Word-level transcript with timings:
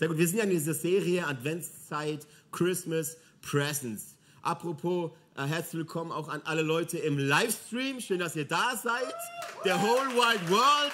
Sehr 0.00 0.08
gut, 0.08 0.16
wir 0.16 0.26
sind 0.26 0.38
ja 0.38 0.44
in 0.44 0.50
dieser 0.50 0.72
Serie 0.72 1.26
Adventszeit, 1.26 2.26
Christmas, 2.52 3.18
Presents. 3.42 4.16
Apropos, 4.40 5.10
äh, 5.36 5.42
herzlich 5.42 5.74
willkommen 5.80 6.10
auch 6.10 6.30
an 6.30 6.40
alle 6.46 6.62
Leute 6.62 6.96
im 6.96 7.18
Livestream. 7.18 8.00
Schön, 8.00 8.18
dass 8.18 8.34
ihr 8.34 8.46
da 8.46 8.80
seid. 8.82 9.14
Der 9.62 9.78
whole 9.78 10.08
wide 10.14 10.48
world. 10.48 10.92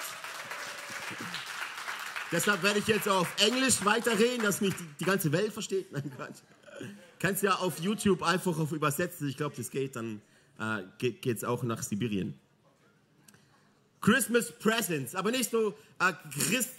Deshalb 2.33 2.61
werde 2.63 2.79
ich 2.79 2.87
jetzt 2.87 3.07
auf 3.07 3.33
Englisch 3.39 3.85
weiterreden, 3.85 4.43
dass 4.43 4.59
mich 4.59 4.73
die, 4.73 4.85
die 4.99 5.05
ganze 5.05 5.31
Welt 5.31 5.53
versteht. 5.53 5.89
Nein, 5.93 6.11
Quatsch. 6.13 6.39
Kannst 7.17 7.43
ja 7.43 7.55
auf 7.55 7.79
YouTube 7.79 8.21
einfach 8.23 8.59
auf 8.59 8.73
übersetzen. 8.73 9.29
Ich 9.29 9.37
glaube, 9.37 9.55
das 9.55 9.71
geht, 9.71 9.95
dann 9.95 10.21
äh, 10.59 10.83
geht 10.97 11.25
es 11.37 11.45
auch 11.45 11.63
nach 11.63 11.81
Sibirien. 11.81 12.37
Christmas 14.01 14.51
Presents, 14.51 15.15
aber 15.15 15.31
nicht 15.31 15.49
so 15.49 15.69
äh, 15.99 16.11
Christ, 16.33 16.71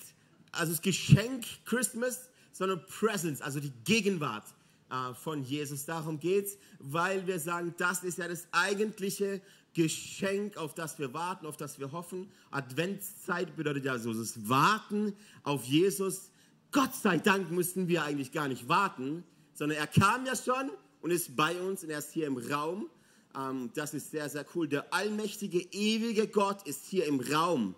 also 0.52 0.72
das 0.72 0.82
Geschenk 0.82 1.44
Christmas, 1.64 2.30
sondern 2.52 2.84
Presents, 2.86 3.40
also 3.40 3.60
die 3.60 3.72
Gegenwart 3.84 4.44
äh, 4.90 5.14
von 5.14 5.42
Jesus. 5.42 5.84
Darum 5.84 6.18
geht 6.18 6.46
es, 6.46 6.58
weil 6.78 7.26
wir 7.26 7.38
sagen, 7.38 7.74
das 7.78 8.02
ist 8.04 8.18
ja 8.18 8.28
das 8.28 8.48
eigentliche 8.52 9.40
Geschenk, 9.74 10.56
auf 10.56 10.74
das 10.74 10.98
wir 10.98 11.12
warten, 11.12 11.46
auf 11.46 11.56
das 11.56 11.78
wir 11.78 11.92
hoffen. 11.92 12.30
Adventszeit 12.50 13.54
bedeutet 13.54 13.84
ja 13.84 13.98
so 13.98 14.12
das 14.12 14.48
Warten 14.48 15.14
auf 15.42 15.64
Jesus. 15.64 16.30
Gott 16.72 16.94
sei 16.94 17.18
Dank 17.18 17.50
mussten 17.50 17.88
wir 17.88 18.02
eigentlich 18.02 18.32
gar 18.32 18.48
nicht 18.48 18.68
warten, 18.68 19.24
sondern 19.54 19.78
er 19.78 19.86
kam 19.86 20.26
ja 20.26 20.34
schon 20.34 20.70
und 21.00 21.10
ist 21.10 21.36
bei 21.36 21.60
uns 21.60 21.84
und 21.84 21.90
er 21.90 21.98
ist 21.98 22.12
hier 22.12 22.26
im 22.26 22.38
Raum. 22.38 22.88
Ähm, 23.36 23.70
das 23.74 23.94
ist 23.94 24.10
sehr, 24.10 24.28
sehr 24.28 24.44
cool. 24.54 24.68
Der 24.68 24.92
allmächtige, 24.92 25.60
ewige 25.60 26.28
Gott 26.28 26.66
ist 26.66 26.86
hier 26.86 27.06
im 27.06 27.20
Raum. 27.20 27.74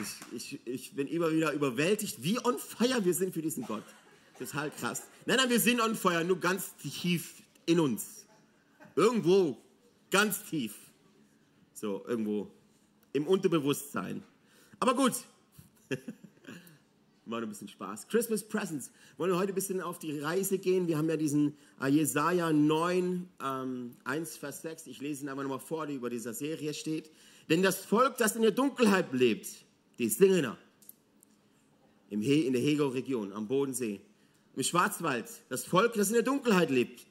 Ich, 0.00 0.54
ich, 0.54 0.66
ich 0.66 0.92
bin 0.94 1.06
immer 1.06 1.30
wieder 1.30 1.52
überwältigt, 1.52 2.22
wie 2.22 2.38
on 2.44 2.58
fire 2.58 3.04
wir 3.04 3.14
sind 3.14 3.34
für 3.34 3.42
diesen 3.42 3.66
Gott. 3.66 3.84
Total 4.38 4.70
krass. 4.70 5.02
Nein, 5.26 5.36
nein, 5.36 5.50
wir 5.50 5.60
sind 5.60 5.80
on 5.80 5.94
fire, 5.94 6.24
nur 6.24 6.40
ganz 6.40 6.74
tief 6.76 7.42
in 7.66 7.80
uns. 7.80 8.24
Irgendwo, 8.96 9.58
ganz 10.10 10.44
tief. 10.44 10.74
So, 11.74 12.04
irgendwo 12.06 12.50
im 13.12 13.26
Unterbewusstsein. 13.26 14.22
Aber 14.78 14.94
gut. 14.94 15.12
Mal 17.26 17.42
ein 17.42 17.48
bisschen 17.48 17.68
Spaß. 17.68 18.08
Christmas 18.08 18.42
Presents. 18.42 18.90
Wollen 19.16 19.30
wir 19.30 19.38
heute 19.38 19.52
ein 19.52 19.54
bisschen 19.54 19.80
auf 19.80 19.98
die 19.98 20.18
Reise 20.18 20.58
gehen? 20.58 20.88
Wir 20.88 20.98
haben 20.98 21.08
ja 21.08 21.16
diesen 21.16 21.56
äh, 21.80 21.86
Jesaja 21.86 22.52
9, 22.52 23.28
ähm, 23.42 23.96
1, 24.04 24.36
Vers 24.36 24.62
6. 24.62 24.86
Ich 24.88 25.00
lese 25.00 25.24
ihn 25.24 25.28
einfach 25.28 25.42
nochmal 25.42 25.60
vor, 25.60 25.86
der 25.86 25.94
über 25.94 26.10
dieser 26.10 26.32
Serie 26.34 26.74
steht. 26.74 27.10
Denn 27.48 27.62
das 27.62 27.84
Volk, 27.84 28.16
das 28.16 28.36
in 28.36 28.42
der 28.42 28.50
Dunkelheit 28.50 29.12
lebt, 29.12 29.46
die 30.00 30.08
Singener, 30.08 30.56
in 32.08 32.22
der 32.22 32.62
Hegau-Region, 32.62 33.34
am 33.34 33.46
Bodensee, 33.46 34.00
im 34.56 34.62
Schwarzwald, 34.62 35.26
das 35.50 35.66
Volk, 35.66 35.92
das 35.92 36.08
in 36.08 36.14
der 36.14 36.22
Dunkelheit 36.22 36.70
lebt, 36.70 37.06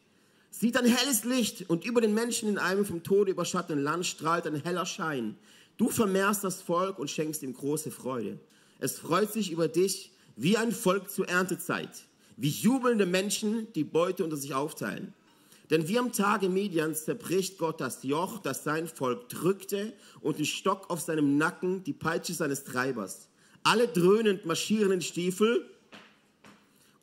sieht 0.49 0.75
ein 0.75 0.85
helles 0.85 1.23
Licht 1.23 1.69
und 1.69 1.85
über 1.85 2.01
den 2.01 2.15
Menschen 2.15 2.49
in 2.49 2.57
einem 2.57 2.85
vom 2.85 3.03
Tode 3.03 3.31
überschatteten 3.31 3.83
Land 3.83 4.07
strahlt 4.07 4.47
ein 4.47 4.55
heller 4.55 4.87
Schein. 4.87 5.37
Du 5.77 5.89
vermehrst 5.89 6.43
das 6.43 6.63
Volk 6.63 6.97
und 6.97 7.11
schenkst 7.11 7.43
ihm 7.43 7.53
große 7.53 7.91
Freude. 7.91 8.39
Es 8.79 8.97
freut 8.97 9.31
sich 9.31 9.51
über 9.51 9.67
dich 9.67 10.11
wie 10.35 10.57
ein 10.57 10.71
Volk 10.71 11.11
zur 11.11 11.29
Erntezeit, 11.29 12.07
wie 12.37 12.49
jubelnde 12.49 13.05
Menschen, 13.05 13.71
die 13.73 13.83
Beute 13.83 14.23
unter 14.23 14.35
sich 14.35 14.55
aufteilen. 14.55 15.13
Denn 15.69 15.87
wie 15.87 15.99
am 15.99 16.11
Tage 16.11 16.49
Medians 16.49 17.05
zerbricht 17.05 17.57
Gott 17.59 17.79
das 17.79 18.03
Joch, 18.03 18.39
das 18.39 18.63
sein 18.63 18.87
Volk 18.87 19.29
drückte, 19.29 19.93
und 20.21 20.39
den 20.39 20.45
Stock 20.45 20.89
auf 20.89 20.99
seinem 20.99 21.37
Nacken, 21.37 21.83
die 21.83 21.93
Peitsche 21.93 22.33
seines 22.33 22.63
Treibers. 22.63 23.27
Alle 23.63 23.87
dröhnend 23.87 24.45
marschierenden 24.45 25.01
Stiefel 25.01 25.69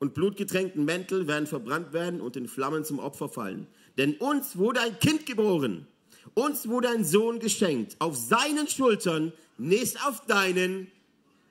und 0.00 0.14
blutgetränkten 0.14 0.84
Mäntel 0.84 1.26
werden 1.28 1.46
verbrannt 1.46 1.92
werden 1.92 2.20
und 2.20 2.36
in 2.36 2.48
Flammen 2.48 2.84
zum 2.84 2.98
Opfer 2.98 3.28
fallen. 3.28 3.66
Denn 3.98 4.14
uns 4.16 4.56
wurde 4.56 4.80
ein 4.80 4.98
Kind 4.98 5.26
geboren, 5.26 5.86
uns 6.34 6.68
wurde 6.68 6.88
ein 6.88 7.04
Sohn 7.04 7.38
geschenkt. 7.38 7.96
Auf 8.00 8.16
seinen 8.16 8.68
Schultern, 8.68 9.32
nicht 9.58 10.04
auf 10.04 10.26
deinen, 10.26 10.90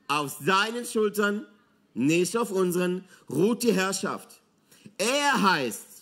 auf 0.07 0.37
seinen 0.45 0.85
Schultern, 0.85 1.45
nicht 1.93 2.35
auf 2.35 2.51
unseren, 2.51 3.05
ruht 3.29 3.63
die 3.63 3.73
Herrschaft. 3.73 4.41
Er 4.97 5.41
heißt 5.41 5.94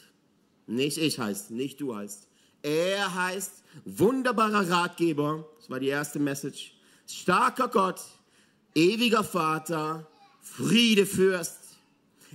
nicht 0.67 0.97
ich 0.97 1.19
heißt, 1.19 1.51
nicht 1.51 1.81
du 1.81 1.95
heißt. 1.95 2.27
Er 2.61 3.13
heißt 3.13 3.63
wunderbarer 3.85 4.69
Ratgeber. 4.69 5.47
Das 5.57 5.69
war 5.69 5.79
die 5.79 5.87
erste 5.87 6.19
Message. 6.19 6.73
Starker 7.07 7.67
Gott, 7.67 8.01
ewiger 8.73 9.23
Vater, 9.23 10.07
Friedefürst. 10.41 11.59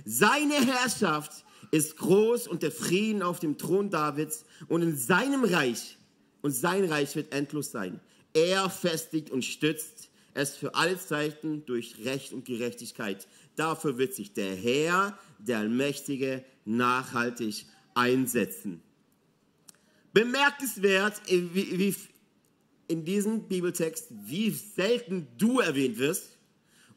Seine 0.05 0.55
Herrschaft 0.65 1.43
ist 1.71 1.97
groß 1.97 2.47
und 2.47 2.63
der 2.63 2.71
Frieden 2.71 3.21
auf 3.21 3.39
dem 3.39 3.57
Thron 3.57 3.89
Davids 3.89 4.45
und 4.67 4.81
in 4.81 4.97
seinem 4.97 5.43
Reich 5.43 5.97
und 6.41 6.51
sein 6.51 6.85
Reich 6.85 7.15
wird 7.15 7.33
endlos 7.33 7.71
sein. 7.71 7.99
Er 8.33 8.69
festigt 8.69 9.29
und 9.31 9.43
stützt 9.43 10.09
es 10.33 10.55
für 10.55 10.75
alle 10.75 10.97
Zeiten 10.99 11.65
durch 11.65 11.95
Recht 12.05 12.33
und 12.33 12.45
Gerechtigkeit. 12.45 13.27
Dafür 13.55 13.97
wird 13.97 14.13
sich 14.13 14.33
der 14.33 14.55
Herr, 14.55 15.17
der 15.39 15.59
Allmächtige, 15.59 16.43
nachhaltig 16.65 17.65
einsetzen. 17.99 18.81
Bemerkenswert 20.13 21.21
wie, 21.27 21.77
wie 21.77 21.95
in 22.87 23.05
diesem 23.05 23.47
Bibeltext, 23.47 24.07
wie 24.09 24.49
selten 24.49 25.27
du 25.37 25.59
erwähnt 25.59 25.99
wirst 25.99 26.37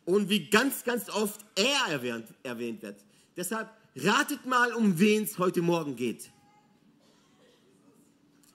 und 0.05 0.31
wie 0.31 0.49
ganz, 0.49 0.85
ganz 0.85 1.11
oft 1.11 1.45
er 1.55 1.93
erwähnt, 1.93 2.27
erwähnt 2.43 2.83
wird. 2.83 3.05
Deshalb 3.37 3.69
ratet 3.97 4.47
mal, 4.47 4.73
um 4.73 4.99
wen 4.99 5.25
es 5.25 5.39
heute 5.39 5.61
Morgen 5.61 5.97
geht. 5.97 6.31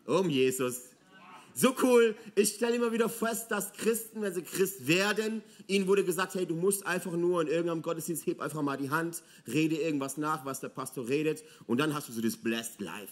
Um 0.05 0.29
Jesus. 0.29 0.81
So 1.57 1.75
cool. 1.81 2.15
Ich 2.35 2.49
stelle 2.49 2.75
immer 2.75 2.91
wieder 2.91 3.09
fest, 3.09 3.49
dass 3.49 3.73
Christen, 3.73 4.21
wenn 4.21 4.31
sie 4.31 4.43
Christ 4.43 4.85
werden, 4.85 5.41
ihnen 5.65 5.87
wurde 5.87 6.03
gesagt, 6.03 6.35
hey, 6.35 6.45
du 6.45 6.53
musst 6.53 6.85
einfach 6.85 7.13
nur 7.13 7.41
in 7.41 7.47
irgendeinem 7.47 7.81
Gottesdienst, 7.81 8.27
heb 8.27 8.41
einfach 8.41 8.61
mal 8.61 8.77
die 8.77 8.91
Hand, 8.91 9.23
rede 9.47 9.75
irgendwas 9.75 10.17
nach, 10.17 10.45
was 10.45 10.59
der 10.59 10.69
Pastor 10.69 11.09
redet 11.09 11.43
und 11.65 11.79
dann 11.79 11.95
hast 11.95 12.09
du 12.09 12.13
so 12.13 12.21
das 12.21 12.37
Blessed 12.37 12.79
Life. 12.79 13.11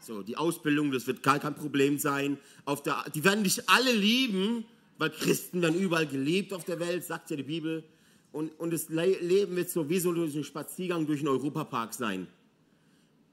So, 0.00 0.22
die 0.22 0.38
Ausbildung, 0.38 0.92
das 0.92 1.06
wird 1.06 1.22
gar 1.22 1.38
kein 1.38 1.54
Problem 1.54 1.98
sein. 1.98 2.38
Auf 2.64 2.82
der, 2.82 3.04
die 3.14 3.22
werden 3.22 3.44
dich 3.44 3.68
alle 3.68 3.92
lieben, 3.92 4.64
weil 4.96 5.10
Christen 5.10 5.60
werden 5.60 5.78
überall 5.78 6.06
geliebt 6.06 6.54
auf 6.54 6.64
der 6.64 6.80
Welt, 6.80 7.04
sagt 7.04 7.28
ja 7.28 7.36
die 7.36 7.42
Bibel. 7.42 7.84
Und, 8.32 8.58
und 8.58 8.72
das 8.72 8.88
Leben 8.88 9.56
wird 9.56 9.68
so 9.68 9.90
wie 9.90 9.98
so 9.98 10.10
einen 10.10 10.42
Spaziergang 10.42 11.06
durch 11.06 11.20
den 11.20 11.28
Europapark 11.28 11.92
sein. 11.92 12.28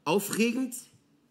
Aufregend, 0.03 0.75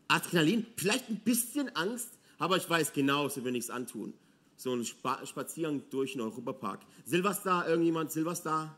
Adrenalin, 0.08 0.64
vielleicht 0.74 1.10
ein 1.10 1.20
bisschen 1.20 1.68
Angst, 1.76 2.08
aber 2.40 2.56
ich 2.56 2.68
weiß 2.68 2.92
genau, 2.92 3.28
so 3.28 3.44
will 3.44 3.52
nichts 3.52 3.70
antun. 3.70 4.14
So 4.56 4.74
ein 4.74 4.84
Spaziergang 4.84 5.82
durch 5.90 6.12
den 6.12 6.22
Europapark. 6.22 6.80
Silvester, 7.04 7.66
irgendjemand 7.68 8.10
Silvester? 8.10 8.76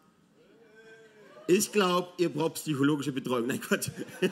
Ich 1.47 1.73
glaube, 1.73 2.09
ihr 2.19 2.29
braucht 2.29 2.55
psychologische 2.55 3.13
Betreuung. 3.13 3.47
Nein, 3.47 3.61
Gott. 3.67 3.91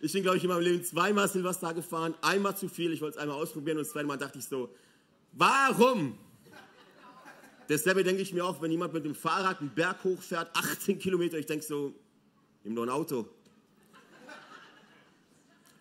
Ich 0.00 0.12
bin, 0.12 0.22
glaube 0.22 0.36
ich, 0.36 0.44
in 0.44 0.50
meinem 0.50 0.60
Leben 0.60 0.84
zweimal 0.84 1.26
Silvester 1.30 1.72
gefahren. 1.72 2.14
Einmal 2.20 2.54
zu 2.54 2.68
viel, 2.68 2.92
ich 2.92 3.00
wollte 3.00 3.16
es 3.16 3.22
einmal 3.22 3.40
ausprobieren 3.40 3.78
und 3.78 3.84
das 3.84 3.92
zweite 3.94 4.06
Mal 4.06 4.18
dachte 4.18 4.38
ich 4.38 4.44
so, 4.44 4.68
warum? 5.32 6.18
Dasselbe 7.68 8.04
denke 8.04 8.20
ich 8.20 8.34
mir 8.34 8.44
auch, 8.44 8.60
wenn 8.60 8.70
jemand 8.70 8.92
mit 8.92 9.06
dem 9.06 9.14
Fahrrad 9.14 9.60
einen 9.60 9.70
Berg 9.70 10.04
hochfährt, 10.04 10.54
18 10.54 10.98
Kilometer, 10.98 11.38
ich 11.38 11.46
denke 11.46 11.64
so, 11.64 11.94
nimm 12.64 12.74
doch 12.74 12.82
ein 12.82 12.90
Auto. 12.90 13.26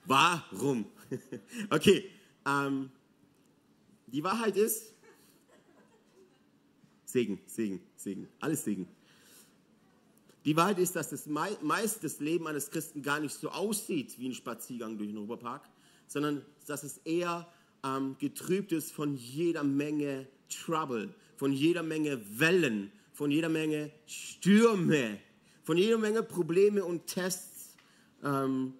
Warum? 0.05 0.85
okay, 1.69 2.09
ähm, 2.45 2.89
die 4.07 4.23
Wahrheit 4.23 4.57
ist, 4.57 4.93
Segen, 7.05 7.39
Segen, 7.45 7.79
Segen, 7.95 8.27
alles 8.39 8.63
Segen. 8.63 8.87
Die 10.45 10.55
Wahrheit 10.55 10.79
ist, 10.79 10.95
dass 10.95 11.09
das 11.09 11.25
meist 11.25 12.03
das 12.03 12.19
Leben 12.19 12.47
eines 12.47 12.69
Christen 12.69 13.01
gar 13.01 13.19
nicht 13.19 13.33
so 13.33 13.49
aussieht 13.49 14.19
wie 14.19 14.27
ein 14.27 14.33
Spaziergang 14.33 14.97
durch 14.97 15.09
den 15.09 15.17
Oberpark, 15.17 15.69
sondern 16.07 16.43
dass 16.67 16.83
es 16.83 16.97
eher 16.99 17.47
ähm, 17.83 18.17
getrübt 18.19 18.71
ist 18.71 18.91
von 18.91 19.15
jeder 19.15 19.63
Menge 19.63 20.27
Trouble, 20.49 21.13
von 21.37 21.53
jeder 21.53 21.83
Menge 21.83 22.21
Wellen, 22.39 22.91
von 23.13 23.31
jeder 23.31 23.49
Menge 23.49 23.91
Stürme, 24.05 25.19
von 25.63 25.77
jeder 25.77 25.97
Menge 25.97 26.23
Probleme 26.23 26.83
und 26.83 27.07
Tests. 27.07 27.75
Ähm, 28.23 28.73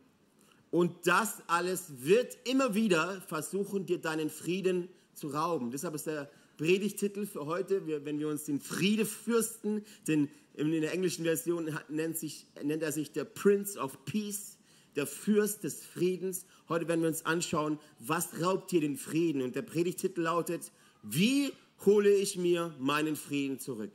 und 0.74 1.06
das 1.06 1.44
alles 1.46 1.84
wird 2.00 2.36
immer 2.46 2.74
wieder 2.74 3.22
versuchen, 3.28 3.86
dir 3.86 4.00
deinen 4.00 4.32
Frieden 4.32 4.90
zu 5.14 5.28
rauben. 5.28 5.70
Deshalb 5.70 5.94
ist 5.94 6.08
der 6.08 6.32
Predigtitel 6.58 7.28
für 7.28 7.46
heute, 7.46 7.86
wenn 7.86 8.18
wir 8.18 8.28
uns 8.28 8.46
den 8.46 8.60
Friedefürsten, 8.60 9.86
den, 10.08 10.32
in 10.56 10.72
der 10.72 10.92
englischen 10.92 11.26
Version 11.26 11.78
nennt, 11.90 12.18
sich, 12.18 12.48
nennt 12.64 12.82
er 12.82 12.92
sich 12.92 13.12
der 13.12 13.24
Prince 13.24 13.80
of 13.80 14.04
Peace, 14.06 14.58
der 14.96 15.06
Fürst 15.06 15.64
des 15.64 15.86
Friedens. 15.86 16.48
Heute 16.68 16.88
werden 16.88 17.02
wir 17.02 17.10
uns 17.10 17.24
anschauen, 17.24 17.78
was 18.00 18.42
raubt 18.42 18.72
dir 18.72 18.82
den 18.82 18.98
Frieden? 18.98 19.44
Und 19.44 19.56
der 19.56 19.62
Predigtitel 19.62 20.22
lautet, 20.22 20.72
wie 21.04 21.54
hole 21.86 22.12
ich 22.12 22.36
mir 22.36 22.74
meinen 22.80 23.16
Frieden 23.16 23.60
zurück. 23.60 23.92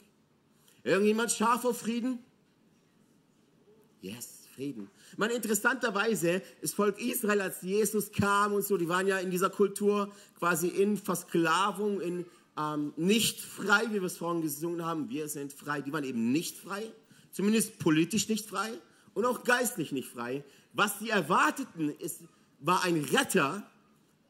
Irgendjemand 0.85 1.33
scharf 1.33 1.65
auf 1.65 1.81
Frieden? 1.81 2.21
Yes, 4.01 4.38
Frieden. 4.59 4.91
Man, 5.17 5.31
interessanterweise, 5.31 6.43
das 6.61 6.73
Volk 6.73 7.01
Israel, 7.01 7.43
als 7.43 7.63
Jesus 7.63 8.11
kam 8.11 8.55
und 8.55 8.65
so, 8.65 8.77
die 8.77 8.89
waren 8.89 9.07
ja 9.07 9.19
in 9.19 9.31
dieser 9.31 9.51
Kultur 9.51 10.13
quasi 10.37 10.67
in 10.67 10.97
Versklavung, 10.97 12.01
in 12.01 12.27
ähm, 12.59 12.93
nicht 12.97 13.41
frei, 13.41 13.85
wie 13.91 14.01
wir 14.01 14.03
es 14.03 14.17
vorhin 14.17 14.43
gesungen 14.43 14.85
haben. 14.85 15.09
Wir 15.11 15.29
sind 15.29 15.53
frei. 15.53 15.81
Die 15.81 15.93
waren 15.93 16.03
eben 16.03 16.33
nicht 16.33 16.57
frei, 16.57 16.83
zumindest 17.31 17.79
politisch 17.79 18.29
nicht 18.29 18.49
frei 18.49 18.73
und 19.15 19.25
auch 19.27 19.45
geistlich 19.45 19.93
nicht 19.93 20.09
frei. 20.09 20.43
Was 20.73 20.99
sie 20.99 21.11
erwarteten, 21.11 21.91
ist, 21.91 22.23
war 22.59 22.83
ein 22.83 22.97
Retter, 22.97 23.63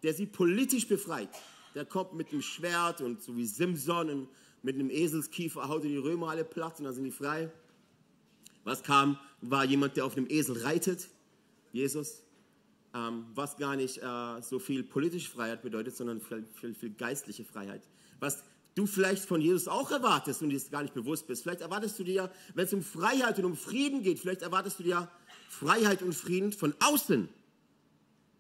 der 0.03 0.13
sie 0.13 0.27
politisch 0.27 0.87
befreit. 0.87 1.31
Der 1.75 1.87
kommt 1.87 2.13
mit 2.13 2.33
einem 2.33 2.43
Schwert 2.43 3.01
und 3.01 3.23
so 3.23 3.35
wie 3.35 3.47
Simson 3.47 4.11
und 4.11 4.29
mit 4.63 4.75
einem 4.75 4.91
Eselskiefer 4.91 5.69
haut 5.69 5.85
die 5.85 5.97
Römer 5.97 6.29
alle 6.29 6.45
platt 6.45 6.81
und 6.81 6.85
dann 6.85 6.95
sind 6.95 7.05
die 7.05 7.13
frei. 7.13 7.51
Was 8.65 8.83
kam, 8.83 9.19
war 9.41 9.65
jemand, 9.65 9.97
der 9.97 10.05
auf 10.05 10.17
einem 10.17 10.27
Esel 10.29 10.63
reitet, 10.63 11.09
Jesus, 11.73 12.23
ähm, 12.95 13.27
was 13.35 13.57
gar 13.57 13.77
nicht 13.77 13.99
äh, 13.99 14.43
so 14.43 14.59
viel 14.59 14.83
politische 14.83 15.31
Freiheit 15.31 15.63
bedeutet, 15.63 15.97
sondern 15.97 16.21
viel, 16.21 16.45
viel, 16.61 16.75
viel 16.75 16.91
geistliche 16.91 17.45
Freiheit. 17.45 17.83
Was 18.21 18.43
du 18.79 18.87
vielleicht 18.87 19.25
von 19.25 19.41
Jesus 19.41 19.69
auch 19.69 19.91
erwartest 19.91 20.43
und 20.43 20.51
dir 20.51 20.61
gar 20.71 20.83
nicht 20.83 20.95
bewusst 20.95 21.27
bist. 21.27 21.43
Vielleicht 21.43 21.61
erwartest 21.61 21.99
du 21.99 22.05
dir, 22.05 22.31
wenn 22.55 22.65
es 22.65 22.73
um 22.73 22.83
Freiheit 22.83 23.39
und 23.39 23.45
um 23.45 23.57
Frieden 23.57 24.03
geht, 24.03 24.21
vielleicht 24.21 24.43
erwartest 24.43 24.79
du 24.79 24.85
dir 24.85 25.11
Freiheit 25.49 26.03
und 26.03 26.15
Frieden 26.15 26.53
von 26.53 26.75
außen. 26.81 27.29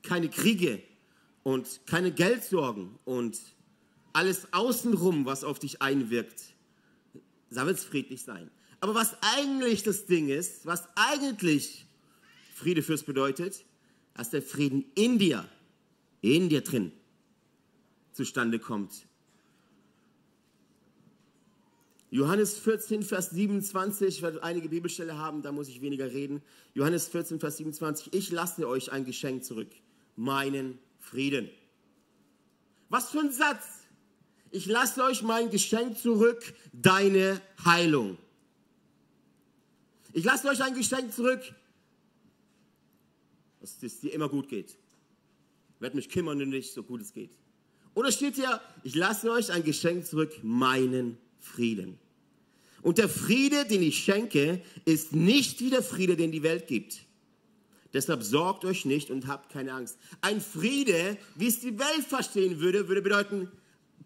Keine 0.02 0.28
Kriege 0.28 0.80
und 1.42 1.80
keine 1.86 2.12
Geldsorgen 2.12 2.98
und 3.04 3.38
alles 4.12 4.52
außenrum, 4.52 5.26
was 5.26 5.42
auf 5.42 5.58
dich 5.58 5.82
einwirkt. 5.82 6.54
Da 7.50 7.66
wird 7.66 7.78
es 7.78 7.84
friedlich 7.84 8.22
sein. 8.22 8.50
Aber 8.80 8.94
was 8.94 9.16
eigentlich 9.20 9.82
das 9.82 10.06
Ding 10.06 10.28
ist, 10.28 10.64
was 10.66 10.88
eigentlich 10.94 11.86
Friede 12.54 12.82
fürs 12.82 13.02
bedeutet, 13.02 13.64
dass 14.14 14.30
der 14.30 14.42
Frieden 14.42 14.84
in 14.94 15.18
dir, 15.18 15.48
in 16.20 16.48
dir 16.48 16.60
drin 16.60 16.92
zustande 18.12 18.58
kommt. 18.58 19.06
Johannes 22.10 22.58
14, 22.58 23.02
Vers 23.02 23.30
27, 23.30 24.08
ich 24.08 24.22
werde 24.22 24.42
einige 24.42 24.68
Bibelstelle 24.68 25.18
haben, 25.18 25.42
da 25.42 25.52
muss 25.52 25.68
ich 25.68 25.82
weniger 25.82 26.10
reden. 26.10 26.42
Johannes 26.74 27.06
14, 27.06 27.38
Vers 27.38 27.58
27, 27.58 28.14
ich 28.14 28.30
lasse 28.30 28.66
euch 28.66 28.90
ein 28.90 29.04
Geschenk 29.04 29.44
zurück, 29.44 29.68
meinen 30.16 30.78
Frieden. 30.98 31.50
Was 32.88 33.10
für 33.10 33.20
ein 33.20 33.30
Satz! 33.30 33.64
Ich 34.50 34.64
lasse 34.64 35.04
euch 35.04 35.22
mein 35.22 35.50
Geschenk 35.50 35.98
zurück, 35.98 36.54
deine 36.72 37.42
Heilung. 37.64 38.16
Ich 40.12 40.24
lasse 40.24 40.48
euch 40.48 40.62
ein 40.62 40.74
Geschenk 40.74 41.12
zurück, 41.12 41.40
dass 43.60 43.82
es 43.82 44.00
dir 44.00 44.12
immer 44.12 44.28
gut 44.28 44.48
geht. 44.48 44.78
Ich 45.74 45.80
werde 45.80 45.96
mich 45.96 46.08
kümmern 46.08 46.40
und 46.40 46.48
nicht 46.48 46.72
so 46.72 46.82
gut 46.82 47.00
es 47.00 47.12
geht. 47.12 47.36
Oder 47.94 48.12
steht 48.12 48.36
hier, 48.36 48.60
ich 48.84 48.94
lasse 48.94 49.30
euch 49.30 49.50
ein 49.50 49.64
Geschenk 49.64 50.06
zurück, 50.06 50.32
meinen 50.42 51.18
Frieden. 51.38 51.98
Und 52.82 52.98
der 52.98 53.08
Friede, 53.08 53.64
den 53.64 53.82
ich 53.82 53.98
schenke, 53.98 54.62
ist 54.84 55.12
nicht 55.12 55.60
wie 55.60 55.70
der 55.70 55.82
Friede, 55.82 56.16
den 56.16 56.32
die 56.32 56.42
Welt 56.42 56.68
gibt. 56.68 57.04
Deshalb 57.92 58.22
sorgt 58.22 58.64
euch 58.64 58.84
nicht 58.84 59.10
und 59.10 59.26
habt 59.26 59.50
keine 59.50 59.72
Angst. 59.72 59.98
Ein 60.20 60.40
Friede, 60.40 61.16
wie 61.34 61.48
es 61.48 61.60
die 61.60 61.78
Welt 61.78 62.04
verstehen 62.06 62.60
würde, 62.60 62.88
würde 62.88 63.02
bedeuten 63.02 63.50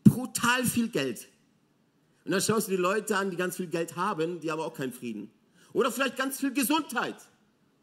brutal 0.04 0.64
viel 0.64 0.88
Geld. 0.88 1.28
Und 2.24 2.30
dann 2.30 2.40
schaust 2.40 2.68
du 2.68 2.72
die 2.72 2.76
Leute 2.76 3.16
an, 3.16 3.30
die 3.30 3.36
ganz 3.36 3.56
viel 3.56 3.66
Geld 3.66 3.96
haben, 3.96 4.40
die 4.40 4.50
haben 4.50 4.60
auch 4.60 4.74
keinen 4.74 4.92
Frieden. 4.92 5.30
Oder 5.72 5.90
vielleicht 5.90 6.16
ganz 6.16 6.40
viel 6.40 6.52
Gesundheit. 6.52 7.16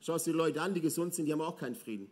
Schaust 0.02 0.28
die 0.28 0.32
Leute 0.32 0.62
an, 0.62 0.74
die 0.74 0.82
gesund 0.82 1.14
sind, 1.14 1.26
die 1.26 1.34
haben 1.34 1.42
auch 1.42 1.58
keinen 1.58 1.76
Frieden. 1.76 2.10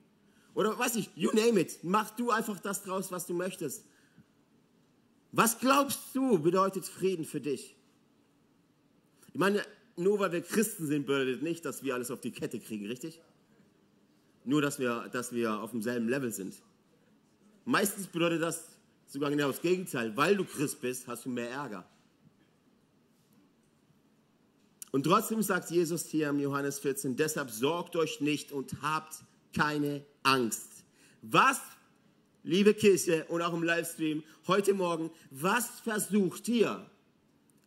Oder 0.53 0.77
weiß 0.77 0.95
ich, 0.95 1.09
you 1.15 1.31
name 1.33 1.59
it. 1.59 1.79
Mach 1.83 2.09
du 2.11 2.31
einfach 2.31 2.59
das 2.59 2.83
draus, 2.83 3.11
was 3.11 3.27
du 3.27 3.33
möchtest. 3.33 3.85
Was 5.31 5.59
glaubst 5.59 5.99
du 6.13 6.39
bedeutet 6.39 6.85
Frieden 6.85 7.25
für 7.25 7.39
dich? 7.39 7.75
Ich 9.33 9.39
meine, 9.39 9.63
nur 9.95 10.19
weil 10.19 10.31
wir 10.31 10.41
Christen 10.41 10.87
sind, 10.87 11.05
bedeutet 11.05 11.43
nicht, 11.43 11.63
dass 11.63 11.83
wir 11.83 11.93
alles 11.93 12.11
auf 12.11 12.21
die 12.21 12.31
Kette 12.31 12.59
kriegen, 12.59 12.87
richtig? 12.87 13.21
Nur, 14.45 14.61
dass 14.61 14.79
wir, 14.79 15.09
dass 15.11 15.31
wir 15.31 15.59
auf 15.59 15.71
demselben 15.71 16.09
Level 16.09 16.31
sind. 16.31 16.55
Meistens 17.65 18.07
bedeutet 18.07 18.41
das 18.41 18.63
sogar 19.07 19.29
genau 19.29 19.47
das 19.47 19.61
Gegenteil. 19.61 20.15
Weil 20.15 20.37
du 20.37 20.45
Christ 20.45 20.81
bist, 20.81 21.07
hast 21.07 21.25
du 21.25 21.29
mehr 21.29 21.49
Ärger. 21.49 21.87
Und 24.91 25.03
trotzdem 25.03 25.41
sagt 25.41 25.69
Jesus 25.69 26.05
hier 26.05 26.29
im 26.29 26.39
Johannes 26.39 26.79
14, 26.79 27.15
deshalb 27.15 27.51
sorgt 27.51 27.95
euch 27.95 28.21
nicht 28.21 28.51
und 28.51 28.81
habt 28.81 29.15
keine 29.53 30.05
Angst. 30.23 30.85
Was, 31.21 31.59
liebe 32.43 32.73
Kirche 32.73 33.25
und 33.25 33.41
auch 33.41 33.53
im 33.53 33.63
Livestream 33.63 34.23
heute 34.47 34.73
Morgen, 34.73 35.11
was 35.29 35.67
versucht 35.81 36.47
ihr? 36.47 36.89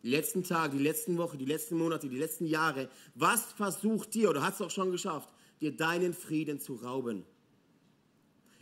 Die 0.02 0.08
letzten 0.08 0.44
Tage, 0.44 0.78
die 0.78 0.82
letzten 0.82 1.18
Wochen, 1.18 1.36
die 1.36 1.44
letzten 1.44 1.76
Monate, 1.76 2.08
die 2.08 2.16
letzten 2.16 2.46
Jahre, 2.46 2.88
was 3.14 3.52
versucht 3.52 4.16
ihr 4.16 4.30
oder 4.30 4.42
hat 4.42 4.54
es 4.54 4.62
auch 4.62 4.70
schon 4.70 4.90
geschafft, 4.90 5.28
dir 5.60 5.76
deinen 5.76 6.14
Frieden 6.14 6.58
zu 6.58 6.76
rauben? 6.76 7.24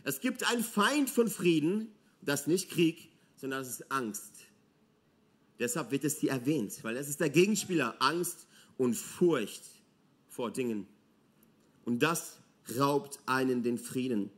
Es 0.03 0.19
gibt 0.19 0.49
einen 0.49 0.63
Feind 0.63 1.09
von 1.09 1.29
Frieden, 1.29 1.93
das 2.21 2.41
ist 2.41 2.47
nicht 2.47 2.71
Krieg, 2.71 3.09
sondern 3.37 3.61
das 3.61 3.69
ist 3.69 3.91
Angst. 3.91 4.33
Deshalb 5.59 5.91
wird 5.91 6.03
es 6.03 6.19
hier 6.19 6.31
erwähnt, 6.31 6.83
weil 6.83 6.97
es 6.97 7.07
ist 7.07 7.19
der 7.21 7.29
Gegenspieler, 7.29 7.95
Angst 7.99 8.47
und 8.79 8.95
Furcht 8.95 9.61
vor 10.29 10.51
Dingen. 10.51 10.87
Und 11.85 12.01
das 12.01 12.39
raubt 12.79 13.19
einen 13.25 13.61
den 13.61 13.77
Frieden. 13.77 14.31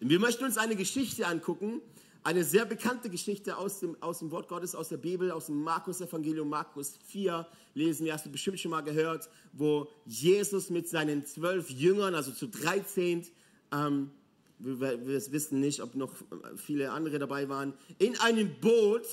Wir 0.00 0.18
möchten 0.18 0.44
uns 0.44 0.56
eine 0.56 0.74
Geschichte 0.74 1.26
angucken, 1.26 1.80
eine 2.24 2.42
sehr 2.42 2.64
bekannte 2.64 3.10
Geschichte 3.10 3.56
aus 3.56 3.80
dem, 3.80 4.00
aus 4.00 4.20
dem 4.20 4.30
Wort 4.30 4.48
Gottes, 4.48 4.74
aus 4.74 4.88
der 4.88 4.96
Bibel, 4.96 5.30
aus 5.30 5.46
dem 5.46 5.62
Markus-Evangelium, 5.62 6.48
Markus 6.48 6.98
4 7.06 7.46
lesen. 7.74 8.06
Wir 8.06 8.14
hast 8.14 8.24
du 8.24 8.30
bestimmt 8.30 8.58
schon 8.58 8.70
mal 8.70 8.80
gehört, 8.80 9.28
wo 9.52 9.88
Jesus 10.06 10.70
mit 10.70 10.88
seinen 10.88 11.26
zwölf 11.26 11.68
Jüngern, 11.68 12.14
also 12.14 12.32
zu 12.32 12.48
13, 12.48 13.26
ähm, 13.72 14.10
wir, 14.58 15.06
wir 15.06 15.32
wissen 15.32 15.60
nicht, 15.60 15.82
ob 15.82 15.94
noch 15.96 16.14
viele 16.56 16.92
andere 16.92 17.18
dabei 17.18 17.48
waren, 17.48 17.74
in 17.98 18.18
einem 18.20 18.58
Boot 18.60 19.06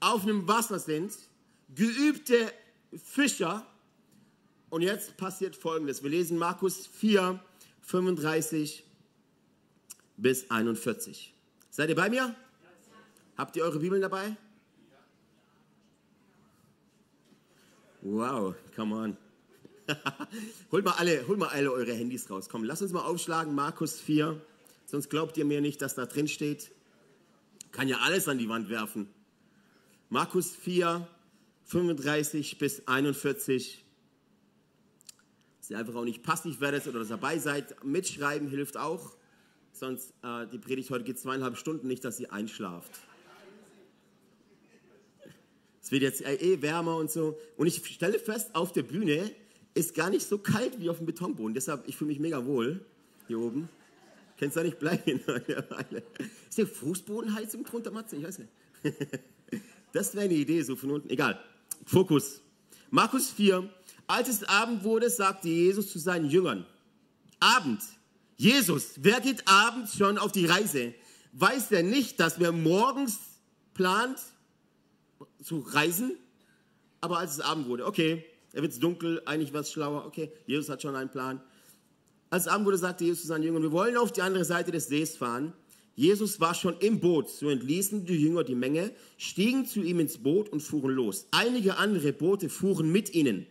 auf 0.00 0.22
einem 0.22 0.48
Wasser 0.48 0.78
sind, 0.78 1.12
geübte 1.74 2.50
Fischer. 3.02 3.66
Und 4.70 4.82
jetzt 4.82 5.16
passiert 5.16 5.56
Folgendes. 5.56 6.02
Wir 6.02 6.10
lesen 6.10 6.38
Markus 6.38 6.86
4, 6.86 7.38
35 7.82 8.84
bis 10.16 10.50
41. 10.50 11.32
Seid 11.70 11.88
ihr 11.88 11.94
bei 11.94 12.08
mir? 12.08 12.34
Habt 13.36 13.56
ihr 13.56 13.64
eure 13.64 13.78
Bibeln 13.78 14.00
dabei? 14.00 14.36
Wow, 18.00 18.54
come 18.76 18.94
on. 18.94 19.16
holt, 20.72 20.84
mal 20.84 20.92
alle, 20.92 21.26
holt 21.26 21.38
mal 21.38 21.48
alle 21.48 21.72
eure 21.72 21.92
Handys 21.92 22.30
raus. 22.30 22.48
Komm, 22.48 22.64
lass 22.64 22.82
uns 22.82 22.92
mal 22.92 23.02
aufschlagen, 23.02 23.54
Markus 23.54 24.00
4. 24.00 24.40
Sonst 24.86 25.08
glaubt 25.08 25.36
ihr 25.36 25.44
mir 25.44 25.60
nicht, 25.60 25.80
dass 25.82 25.94
da 25.94 26.06
drin 26.06 26.28
steht. 26.28 26.70
Kann 27.72 27.88
ja 27.88 27.98
alles 27.98 28.28
an 28.28 28.38
die 28.38 28.48
Wand 28.48 28.68
werfen. 28.68 29.08
Markus 30.10 30.54
4, 30.54 31.08
35 31.64 32.58
bis 32.58 32.86
41. 32.86 33.84
Dass 35.58 35.70
ihr 35.70 35.78
einfach 35.78 35.94
auch 35.94 36.04
nicht 36.04 36.22
passiv 36.22 36.60
werdet 36.60 36.86
oder 36.86 37.04
dabei 37.04 37.38
seid. 37.38 37.82
Mitschreiben 37.84 38.48
hilft 38.48 38.76
auch. 38.76 39.16
Sonst, 39.72 40.12
äh, 40.22 40.46
die 40.46 40.58
Predigt 40.58 40.90
heute 40.90 41.04
geht 41.04 41.18
zweieinhalb 41.18 41.56
Stunden, 41.56 41.88
nicht, 41.88 42.04
dass 42.04 42.20
ihr 42.20 42.32
einschlaft. 42.32 42.92
Es 45.82 45.90
wird 45.90 46.02
jetzt 46.02 46.22
eh 46.22 46.62
wärmer 46.62 46.96
und 46.96 47.10
so. 47.10 47.38
Und 47.56 47.66
ich 47.66 47.84
stelle 47.84 48.18
fest, 48.18 48.54
auf 48.54 48.72
der 48.72 48.84
Bühne 48.84 49.30
ist 49.74 49.94
gar 49.94 50.08
nicht 50.08 50.26
so 50.26 50.38
kalt 50.38 50.80
wie 50.80 50.88
auf 50.88 50.98
dem 50.98 51.06
Betonboden. 51.06 51.54
Deshalb, 51.54 51.86
ich 51.88 51.96
fühle 51.96 52.08
mich 52.08 52.20
mega 52.20 52.46
wohl 52.46 52.84
hier 53.26 53.38
oben. 53.38 53.68
Kennst 54.36 54.56
du 54.56 54.60
da 54.60 54.64
nicht 54.64 54.78
bleiben? 54.78 55.20
ist 56.48 56.58
der 56.58 56.66
Fußbodenheizung 56.66 57.64
drunter, 57.64 57.90
Matze? 57.90 58.16
Ich 58.16 58.24
weiß 58.24 58.38
nicht. 58.38 58.50
Das 59.92 60.12
wäre 60.16 60.24
eine 60.24 60.34
Idee, 60.34 60.60
so 60.62 60.74
von 60.74 60.90
unten. 60.90 61.08
Egal. 61.08 61.40
Fokus. 61.84 62.40
Markus 62.90 63.30
4. 63.30 63.68
Als 64.06 64.28
es 64.28 64.44
Abend 64.44 64.84
wurde, 64.84 65.08
sagte 65.10 65.48
Jesus 65.48 65.90
zu 65.90 65.98
seinen 65.98 66.28
Jüngern, 66.28 66.66
Abend. 67.40 67.82
Jesus, 68.36 68.94
wer 68.96 69.20
geht 69.20 69.46
abends 69.46 69.96
schon 69.96 70.18
auf 70.18 70.32
die 70.32 70.46
Reise? 70.46 70.94
Weiß 71.32 71.70
er 71.72 71.82
nicht, 71.82 72.20
dass 72.20 72.40
wer 72.40 72.52
morgens 72.52 73.18
plant 73.74 74.18
zu 75.42 75.60
reisen? 75.60 76.16
Aber 77.00 77.18
als 77.18 77.32
es 77.34 77.40
Abend 77.40 77.68
wurde, 77.68 77.86
okay, 77.86 78.24
er 78.52 78.62
wird 78.62 78.82
dunkel, 78.82 79.20
eigentlich 79.26 79.52
was 79.52 79.70
schlauer, 79.70 80.06
okay, 80.06 80.32
Jesus 80.46 80.68
hat 80.68 80.80
schon 80.80 80.96
einen 80.96 81.10
Plan. 81.10 81.40
Als 82.30 82.46
es 82.46 82.48
Abend 82.48 82.66
wurde, 82.66 82.78
sagte 82.78 83.04
Jesus 83.04 83.22
zu 83.22 83.26
seinen 83.28 83.42
Jüngern, 83.42 83.62
wir 83.62 83.72
wollen 83.72 83.96
auf 83.96 84.12
die 84.12 84.22
andere 84.22 84.44
Seite 84.44 84.70
des 84.70 84.86
Sees 84.86 85.16
fahren. 85.16 85.52
Jesus 85.96 86.40
war 86.40 86.54
schon 86.54 86.76
im 86.80 86.98
Boot, 86.98 87.30
so 87.30 87.48
entließen 87.48 88.04
die 88.04 88.16
Jünger 88.16 88.42
die 88.42 88.56
Menge, 88.56 88.90
stiegen 89.16 89.64
zu 89.64 89.80
ihm 89.80 90.00
ins 90.00 90.18
Boot 90.18 90.48
und 90.48 90.60
fuhren 90.60 90.90
los. 90.90 91.26
Einige 91.30 91.76
andere 91.76 92.12
Boote 92.12 92.48
fuhren 92.48 92.90
mit 92.90 93.14
ihnen. 93.14 93.46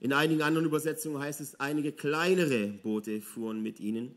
In 0.00 0.14
einigen 0.14 0.40
anderen 0.40 0.64
Übersetzungen 0.64 1.18
heißt 1.18 1.42
es, 1.42 1.60
einige 1.60 1.92
kleinere 1.92 2.68
Boote 2.68 3.20
fuhren 3.20 3.62
mit 3.62 3.78
ihnen. 3.80 4.14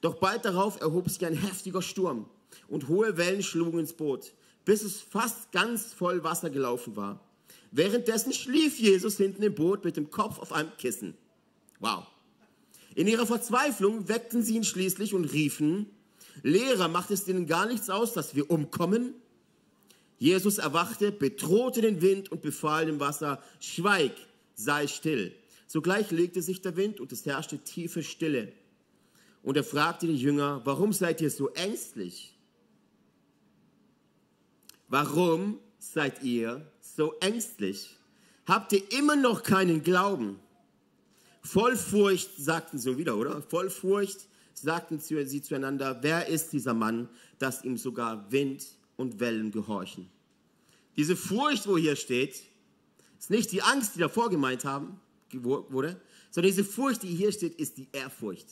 Doch 0.00 0.14
bald 0.16 0.44
darauf 0.44 0.80
erhob 0.80 1.10
sich 1.10 1.26
ein 1.26 1.34
heftiger 1.34 1.82
Sturm 1.82 2.26
und 2.68 2.86
hohe 2.86 3.16
Wellen 3.16 3.42
schlugen 3.42 3.80
ins 3.80 3.92
Boot, 3.92 4.32
bis 4.64 4.82
es 4.82 5.00
fast 5.00 5.50
ganz 5.50 5.92
voll 5.92 6.22
Wasser 6.22 6.50
gelaufen 6.50 6.94
war. 6.94 7.20
Währenddessen 7.72 8.32
schlief 8.32 8.78
Jesus 8.78 9.16
hinten 9.16 9.42
im 9.42 9.54
Boot 9.54 9.84
mit 9.84 9.96
dem 9.96 10.10
Kopf 10.10 10.38
auf 10.38 10.52
einem 10.52 10.70
Kissen. 10.78 11.14
Wow. 11.80 12.06
In 12.94 13.08
ihrer 13.08 13.26
Verzweiflung 13.26 14.08
weckten 14.08 14.44
sie 14.44 14.54
ihn 14.54 14.62
schließlich 14.62 15.14
und 15.14 15.24
riefen, 15.24 15.86
Lehrer, 16.42 16.88
macht 16.88 17.10
es 17.10 17.24
denen 17.24 17.46
gar 17.46 17.66
nichts 17.66 17.90
aus, 17.90 18.12
dass 18.12 18.34
wir 18.34 18.50
umkommen? 18.50 19.14
Jesus 20.18 20.58
erwachte, 20.58 21.12
bedrohte 21.12 21.80
den 21.80 22.00
Wind 22.00 22.30
und 22.32 22.42
befahl 22.42 22.86
dem 22.86 23.00
Wasser, 23.00 23.42
schweig, 23.60 24.12
sei 24.54 24.86
still. 24.86 25.34
Sogleich 25.66 26.10
legte 26.10 26.42
sich 26.42 26.62
der 26.62 26.76
Wind 26.76 27.00
und 27.00 27.12
es 27.12 27.26
herrschte 27.26 27.58
tiefe 27.58 28.02
Stille. 28.02 28.52
Und 29.42 29.56
er 29.56 29.64
fragte 29.64 30.06
die 30.06 30.16
Jünger, 30.16 30.62
warum 30.64 30.92
seid 30.92 31.20
ihr 31.20 31.30
so 31.30 31.50
ängstlich? 31.50 32.38
Warum 34.88 35.58
seid 35.78 36.22
ihr 36.22 36.70
so 36.80 37.14
ängstlich? 37.20 37.96
Habt 38.46 38.72
ihr 38.72 38.82
immer 38.92 39.16
noch 39.16 39.42
keinen 39.42 39.82
Glauben? 39.82 40.38
Voll 41.42 41.76
Furcht, 41.76 42.30
sagten 42.38 42.78
sie 42.78 42.96
wieder, 42.96 43.16
oder? 43.16 43.42
Voll 43.42 43.68
Furcht 43.68 44.26
sagten 44.54 45.00
sie 45.00 45.42
zueinander, 45.42 45.98
wer 46.02 46.26
ist 46.26 46.52
dieser 46.52 46.74
Mann, 46.74 47.08
dass 47.38 47.64
ihm 47.64 47.76
sogar 47.76 48.30
Wind 48.30 48.64
und 48.96 49.20
Wellen 49.20 49.50
gehorchen? 49.50 50.08
Diese 50.96 51.16
Furcht, 51.16 51.66
wo 51.66 51.76
hier 51.76 51.96
steht, 51.96 52.42
ist 53.18 53.30
nicht 53.30 53.52
die 53.52 53.62
Angst, 53.62 53.96
die 53.96 54.00
davor 54.00 54.30
gemeint 54.30 54.64
haben, 54.64 55.00
wurde, 55.32 56.00
sondern 56.30 56.50
diese 56.50 56.64
Furcht, 56.64 57.02
die 57.02 57.08
hier 57.14 57.32
steht, 57.32 57.54
ist 57.56 57.76
die 57.76 57.88
Ehrfurcht. 57.92 58.46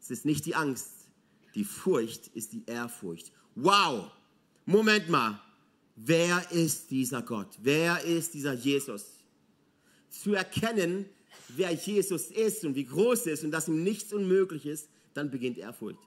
Es 0.00 0.10
ist 0.10 0.24
nicht 0.24 0.46
die 0.46 0.54
Angst, 0.54 0.88
die 1.54 1.64
Furcht 1.64 2.28
ist 2.28 2.52
die 2.52 2.64
Ehrfurcht. 2.66 3.32
Wow! 3.54 4.10
Moment 4.64 5.08
mal, 5.08 5.40
wer 5.94 6.50
ist 6.50 6.90
dieser 6.90 7.22
Gott? 7.22 7.48
Wer 7.62 8.02
ist 8.02 8.34
dieser 8.34 8.52
Jesus? 8.52 9.04
Zu 10.10 10.34
erkennen, 10.34 11.06
wer 11.48 11.72
Jesus 11.72 12.26
ist 12.30 12.64
und 12.64 12.74
wie 12.74 12.84
groß 12.84 13.26
er 13.26 13.34
ist 13.34 13.44
und 13.44 13.50
dass 13.52 13.68
ihm 13.68 13.82
nichts 13.82 14.12
unmöglich 14.12 14.66
ist, 14.66 14.88
dann 15.16 15.30
beginnt 15.30 15.58
Ehrfurcht. 15.58 15.98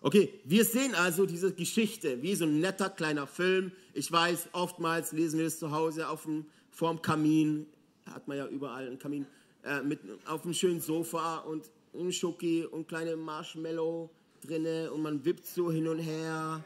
Okay, 0.00 0.32
wir 0.44 0.64
sehen 0.64 0.94
also 0.96 1.26
diese 1.26 1.52
Geschichte 1.52 2.20
wie 2.22 2.34
so 2.34 2.44
ein 2.44 2.60
netter 2.60 2.90
kleiner 2.90 3.26
Film. 3.26 3.70
Ich 3.94 4.10
weiß, 4.10 4.48
oftmals 4.52 5.12
lesen 5.12 5.38
wir 5.38 5.46
es 5.46 5.60
zu 5.60 5.70
Hause 5.70 6.08
auf 6.08 6.24
dem, 6.24 6.44
vorm 6.72 7.00
Kamin, 7.00 7.66
hat 8.06 8.26
man 8.26 8.36
ja 8.36 8.46
überall 8.48 8.86
einen 8.86 8.98
Kamin, 8.98 9.26
äh, 9.62 9.82
mit, 9.82 10.00
auf 10.26 10.44
einem 10.44 10.54
schönen 10.54 10.80
Sofa 10.80 11.38
und 11.38 11.70
ein 11.94 12.12
Schoki 12.12 12.64
und 12.64 12.88
kleine 12.88 13.14
Marshmallow 13.14 14.10
drinne 14.44 14.90
und 14.90 15.02
man 15.02 15.24
wippt 15.24 15.46
so 15.46 15.70
hin 15.70 15.86
und 15.86 15.98
her 15.98 16.64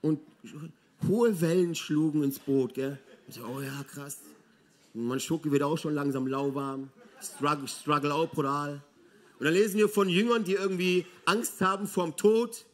und 0.00 0.20
hohe 1.06 1.40
Wellen 1.40 1.74
schlugen 1.74 2.22
ins 2.22 2.38
Boot, 2.38 2.74
gell? 2.74 2.98
So, 3.28 3.44
oh 3.44 3.60
ja, 3.60 3.84
krass. 3.84 4.18
Und 4.94 5.06
mein 5.06 5.20
Schoki 5.20 5.50
wird 5.50 5.62
auch 5.62 5.76
schon 5.76 5.94
langsam 5.94 6.26
lauwarm. 6.26 6.90
Struggle, 7.20 7.68
struggle 7.68 8.14
auch 8.14 8.28
brutal. 8.30 8.80
Und 9.42 9.46
dann 9.46 9.54
lesen 9.54 9.76
wir 9.76 9.88
von 9.88 10.08
Jüngern, 10.08 10.44
die 10.44 10.52
irgendwie 10.52 11.04
Angst 11.24 11.60
haben 11.60 11.88
vom 11.88 12.16
Tod. 12.16 12.64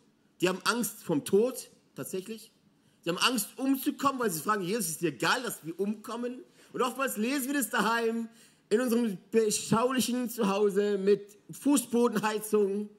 Die 0.42 0.50
haben 0.50 0.58
Angst 0.64 1.02
vom 1.02 1.24
Tod, 1.24 1.70
tatsächlich. 1.96 2.52
Sie 3.00 3.08
haben 3.08 3.16
Angst 3.16 3.48
umzukommen, 3.56 4.20
weil 4.20 4.30
sie 4.30 4.42
fragen, 4.42 4.62
Jesus, 4.64 4.90
ist 4.90 5.00
dir 5.00 5.08
egal, 5.08 5.42
dass 5.42 5.64
wir 5.64 5.80
umkommen? 5.80 6.40
Und 6.74 6.82
oftmals 6.82 7.16
lesen 7.16 7.46
wir 7.46 7.54
das 7.54 7.70
daheim 7.70 8.28
in 8.68 8.82
unserem 8.82 9.16
beschaulichen 9.30 10.28
Zuhause 10.28 10.98
mit 10.98 11.38
Fußbodenheizung 11.52 12.90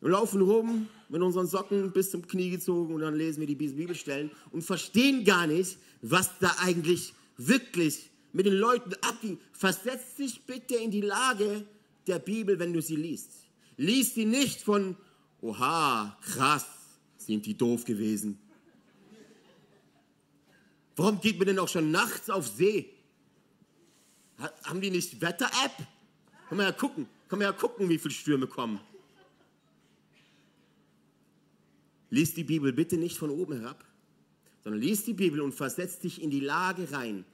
und 0.00 0.10
laufen 0.10 0.42
rum 0.42 0.88
mit 1.08 1.22
unseren 1.22 1.46
Socken 1.46 1.92
bis 1.92 2.10
zum 2.10 2.26
Knie 2.26 2.50
gezogen 2.50 2.92
und 2.92 3.02
dann 3.02 3.14
lesen 3.14 3.38
wir 3.38 3.46
die 3.46 3.54
Bibelstellen 3.54 4.32
und 4.50 4.62
verstehen 4.62 5.24
gar 5.24 5.46
nicht, 5.46 5.78
was 6.02 6.40
da 6.40 6.52
eigentlich 6.58 7.14
wirklich 7.36 8.10
mit 8.32 8.46
den 8.46 8.54
Leuten 8.54 8.94
abging. 8.94 9.38
Versetzt 9.52 10.18
dich 10.18 10.44
bitte 10.44 10.74
in 10.74 10.90
die 10.90 11.02
Lage 11.02 11.64
der 12.06 12.18
Bibel, 12.18 12.58
wenn 12.58 12.72
du 12.72 12.80
sie 12.80 12.96
liest. 12.96 13.30
Lies 13.76 14.14
sie 14.14 14.24
nicht 14.24 14.60
von, 14.62 14.96
oha, 15.40 16.16
krass, 16.22 16.66
sind 17.16 17.46
die 17.46 17.56
doof 17.56 17.84
gewesen. 17.84 18.38
Warum 20.96 21.20
geht 21.20 21.38
man 21.38 21.48
denn 21.48 21.58
auch 21.58 21.68
schon 21.68 21.90
nachts 21.90 22.30
auf 22.30 22.46
See? 22.46 22.90
Haben 24.64 24.80
die 24.80 24.90
nicht 24.90 25.20
Wetter-App? 25.20 25.86
Kann 26.48 26.58
man 26.58 26.66
ja 26.66 26.72
gucken, 26.72 27.06
kann 27.28 27.38
man 27.38 27.46
ja 27.46 27.52
gucken, 27.52 27.88
wie 27.88 27.98
viele 27.98 28.14
Stürme 28.14 28.46
kommen. 28.46 28.80
Lies 32.10 32.34
die 32.34 32.44
Bibel 32.44 32.72
bitte 32.72 32.96
nicht 32.96 33.16
von 33.16 33.30
oben 33.30 33.60
herab, 33.60 33.84
sondern 34.62 34.80
lies 34.80 35.04
die 35.04 35.14
Bibel 35.14 35.40
und 35.40 35.52
versetz 35.52 35.98
dich 35.98 36.22
in 36.22 36.30
die 36.30 36.40
Lage 36.40 36.92
rein. 36.92 37.24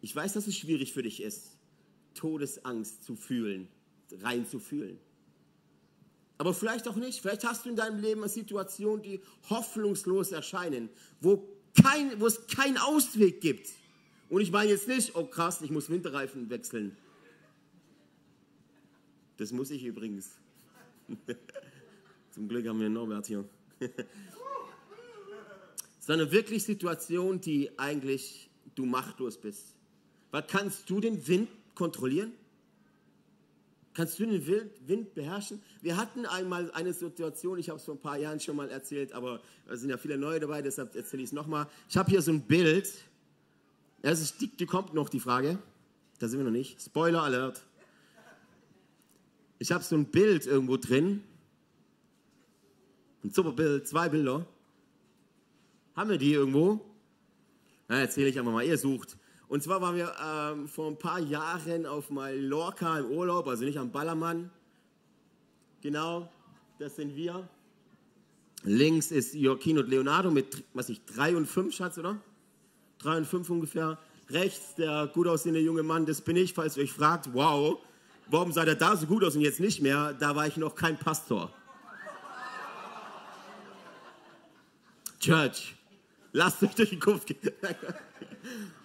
Ich 0.00 0.14
weiß, 0.14 0.32
dass 0.32 0.46
es 0.46 0.56
schwierig 0.56 0.92
für 0.92 1.02
dich 1.02 1.22
ist. 1.22 1.57
Todesangst 2.18 3.04
zu 3.04 3.14
fühlen, 3.16 3.68
rein 4.22 4.46
zu 4.46 4.58
fühlen. 4.58 4.98
Aber 6.36 6.54
vielleicht 6.54 6.86
auch 6.86 6.96
nicht. 6.96 7.20
Vielleicht 7.20 7.44
hast 7.44 7.64
du 7.64 7.70
in 7.70 7.76
deinem 7.76 8.00
Leben 8.00 8.22
eine 8.22 8.28
Situation, 8.28 9.02
die 9.02 9.20
hoffnungslos 9.50 10.32
erscheinen, 10.32 10.88
wo, 11.20 11.48
kein, 11.82 12.20
wo 12.20 12.26
es 12.26 12.46
keinen 12.46 12.78
Ausweg 12.78 13.40
gibt. 13.40 13.68
Und 14.28 14.40
ich 14.40 14.52
meine 14.52 14.70
jetzt 14.70 14.88
nicht, 14.88 15.16
oh 15.16 15.24
krass, 15.24 15.60
ich 15.62 15.70
muss 15.70 15.90
Winterreifen 15.90 16.48
wechseln. 16.50 16.96
Das 19.36 19.52
muss 19.52 19.70
ich 19.70 19.84
übrigens. 19.84 20.30
Zum 22.30 22.48
Glück 22.48 22.66
haben 22.66 22.80
wir 22.80 22.88
Norbert 22.88 23.26
hier. 23.26 23.44
Sondern 26.00 26.30
wirklich 26.30 26.64
Situation, 26.64 27.40
die 27.40 27.76
eigentlich 27.78 28.50
du 28.74 28.84
machtlos 28.84 29.38
bist. 29.38 29.74
Weil 30.30 30.42
kannst 30.42 30.88
du 30.90 31.00
den 31.00 31.26
Wind 31.26 31.48
kontrollieren? 31.78 32.32
Kannst 33.94 34.18
du 34.18 34.26
den 34.26 34.46
Wind 34.86 35.14
beherrschen? 35.14 35.62
Wir 35.80 35.96
hatten 35.96 36.26
einmal 36.26 36.70
eine 36.72 36.92
Situation, 36.92 37.58
ich 37.58 37.68
habe 37.68 37.78
es 37.78 37.84
vor 37.84 37.94
ein 37.94 38.00
paar 38.00 38.18
Jahren 38.18 38.38
schon 38.38 38.56
mal 38.56 38.68
erzählt, 38.68 39.12
aber 39.12 39.40
es 39.68 39.80
sind 39.80 39.90
ja 39.90 39.96
viele 39.96 40.18
neue 40.18 40.38
dabei, 40.40 40.60
deshalb 40.60 40.94
erzähle 40.94 41.22
ich 41.22 41.30
es 41.30 41.32
nochmal. 41.32 41.66
Ich 41.88 41.96
habe 41.96 42.10
hier 42.10 42.20
so 42.20 42.30
ein 42.30 42.42
Bild. 42.42 42.92
Es 44.02 44.20
ist, 44.20 44.40
die, 44.40 44.48
die 44.48 44.66
kommt 44.66 44.92
noch, 44.94 45.08
die 45.08 45.20
Frage. 45.20 45.58
Da 46.18 46.28
sind 46.28 46.38
wir 46.38 46.44
noch 46.44 46.52
nicht. 46.52 46.80
Spoiler 46.80 47.22
Alert. 47.22 47.64
Ich 49.58 49.72
habe 49.72 49.82
so 49.82 49.96
ein 49.96 50.06
Bild 50.06 50.46
irgendwo 50.46 50.76
drin. 50.76 51.22
Ein 53.24 53.30
super 53.30 53.52
Bild, 53.52 53.88
zwei 53.88 54.08
Bilder. 54.08 54.46
Haben 55.96 56.10
wir 56.10 56.18
die 56.18 56.32
irgendwo? 56.32 56.80
Na, 57.88 58.00
erzähle 58.00 58.28
ich 58.28 58.38
einfach 58.38 58.52
mal. 58.52 58.64
Ihr 58.64 58.78
sucht. 58.78 59.16
Und 59.48 59.62
zwar 59.62 59.80
waren 59.80 59.96
wir 59.96 60.14
ähm, 60.22 60.68
vor 60.68 60.90
ein 60.90 60.98
paar 60.98 61.18
Jahren 61.20 61.86
auf 61.86 62.10
Mallorca 62.10 62.98
im 62.98 63.06
Urlaub, 63.06 63.48
also 63.48 63.64
nicht 63.64 63.78
am 63.78 63.90
Ballermann. 63.90 64.50
Genau, 65.80 66.30
das 66.78 66.96
sind 66.96 67.16
wir. 67.16 67.48
Links 68.64 69.10
ist 69.10 69.34
Joaquin 69.34 69.78
und 69.78 69.88
Leonardo 69.88 70.30
mit, 70.30 70.64
was 70.74 70.90
ich, 70.90 71.02
drei 71.06 71.34
und 71.34 71.46
fünf, 71.46 71.74
Schatz, 71.74 71.96
oder? 71.96 72.20
Drei 72.98 73.16
und 73.16 73.26
fünf 73.26 73.48
ungefähr. 73.48 73.98
Rechts 74.28 74.74
der 74.74 75.06
gut 75.06 75.26
aussehende 75.26 75.60
junge 75.60 75.82
Mann, 75.82 76.04
das 76.04 76.20
bin 76.20 76.36
ich, 76.36 76.52
falls 76.52 76.76
ihr 76.76 76.82
euch 76.82 76.92
fragt, 76.92 77.32
wow, 77.32 77.78
warum 78.26 78.52
sah 78.52 78.66
der 78.66 78.74
da 78.74 78.96
so 78.96 79.06
gut 79.06 79.24
aus 79.24 79.34
und 79.34 79.42
jetzt 79.42 79.60
nicht 79.60 79.80
mehr? 79.80 80.12
Da 80.12 80.36
war 80.36 80.46
ich 80.46 80.58
noch 80.58 80.74
kein 80.74 80.98
Pastor. 80.98 81.50
Church, 85.20 85.74
lasst 86.32 86.62
euch 86.62 86.74
durch 86.74 86.90
den 86.90 87.00
Kopf 87.00 87.24
gehen. 87.24 87.38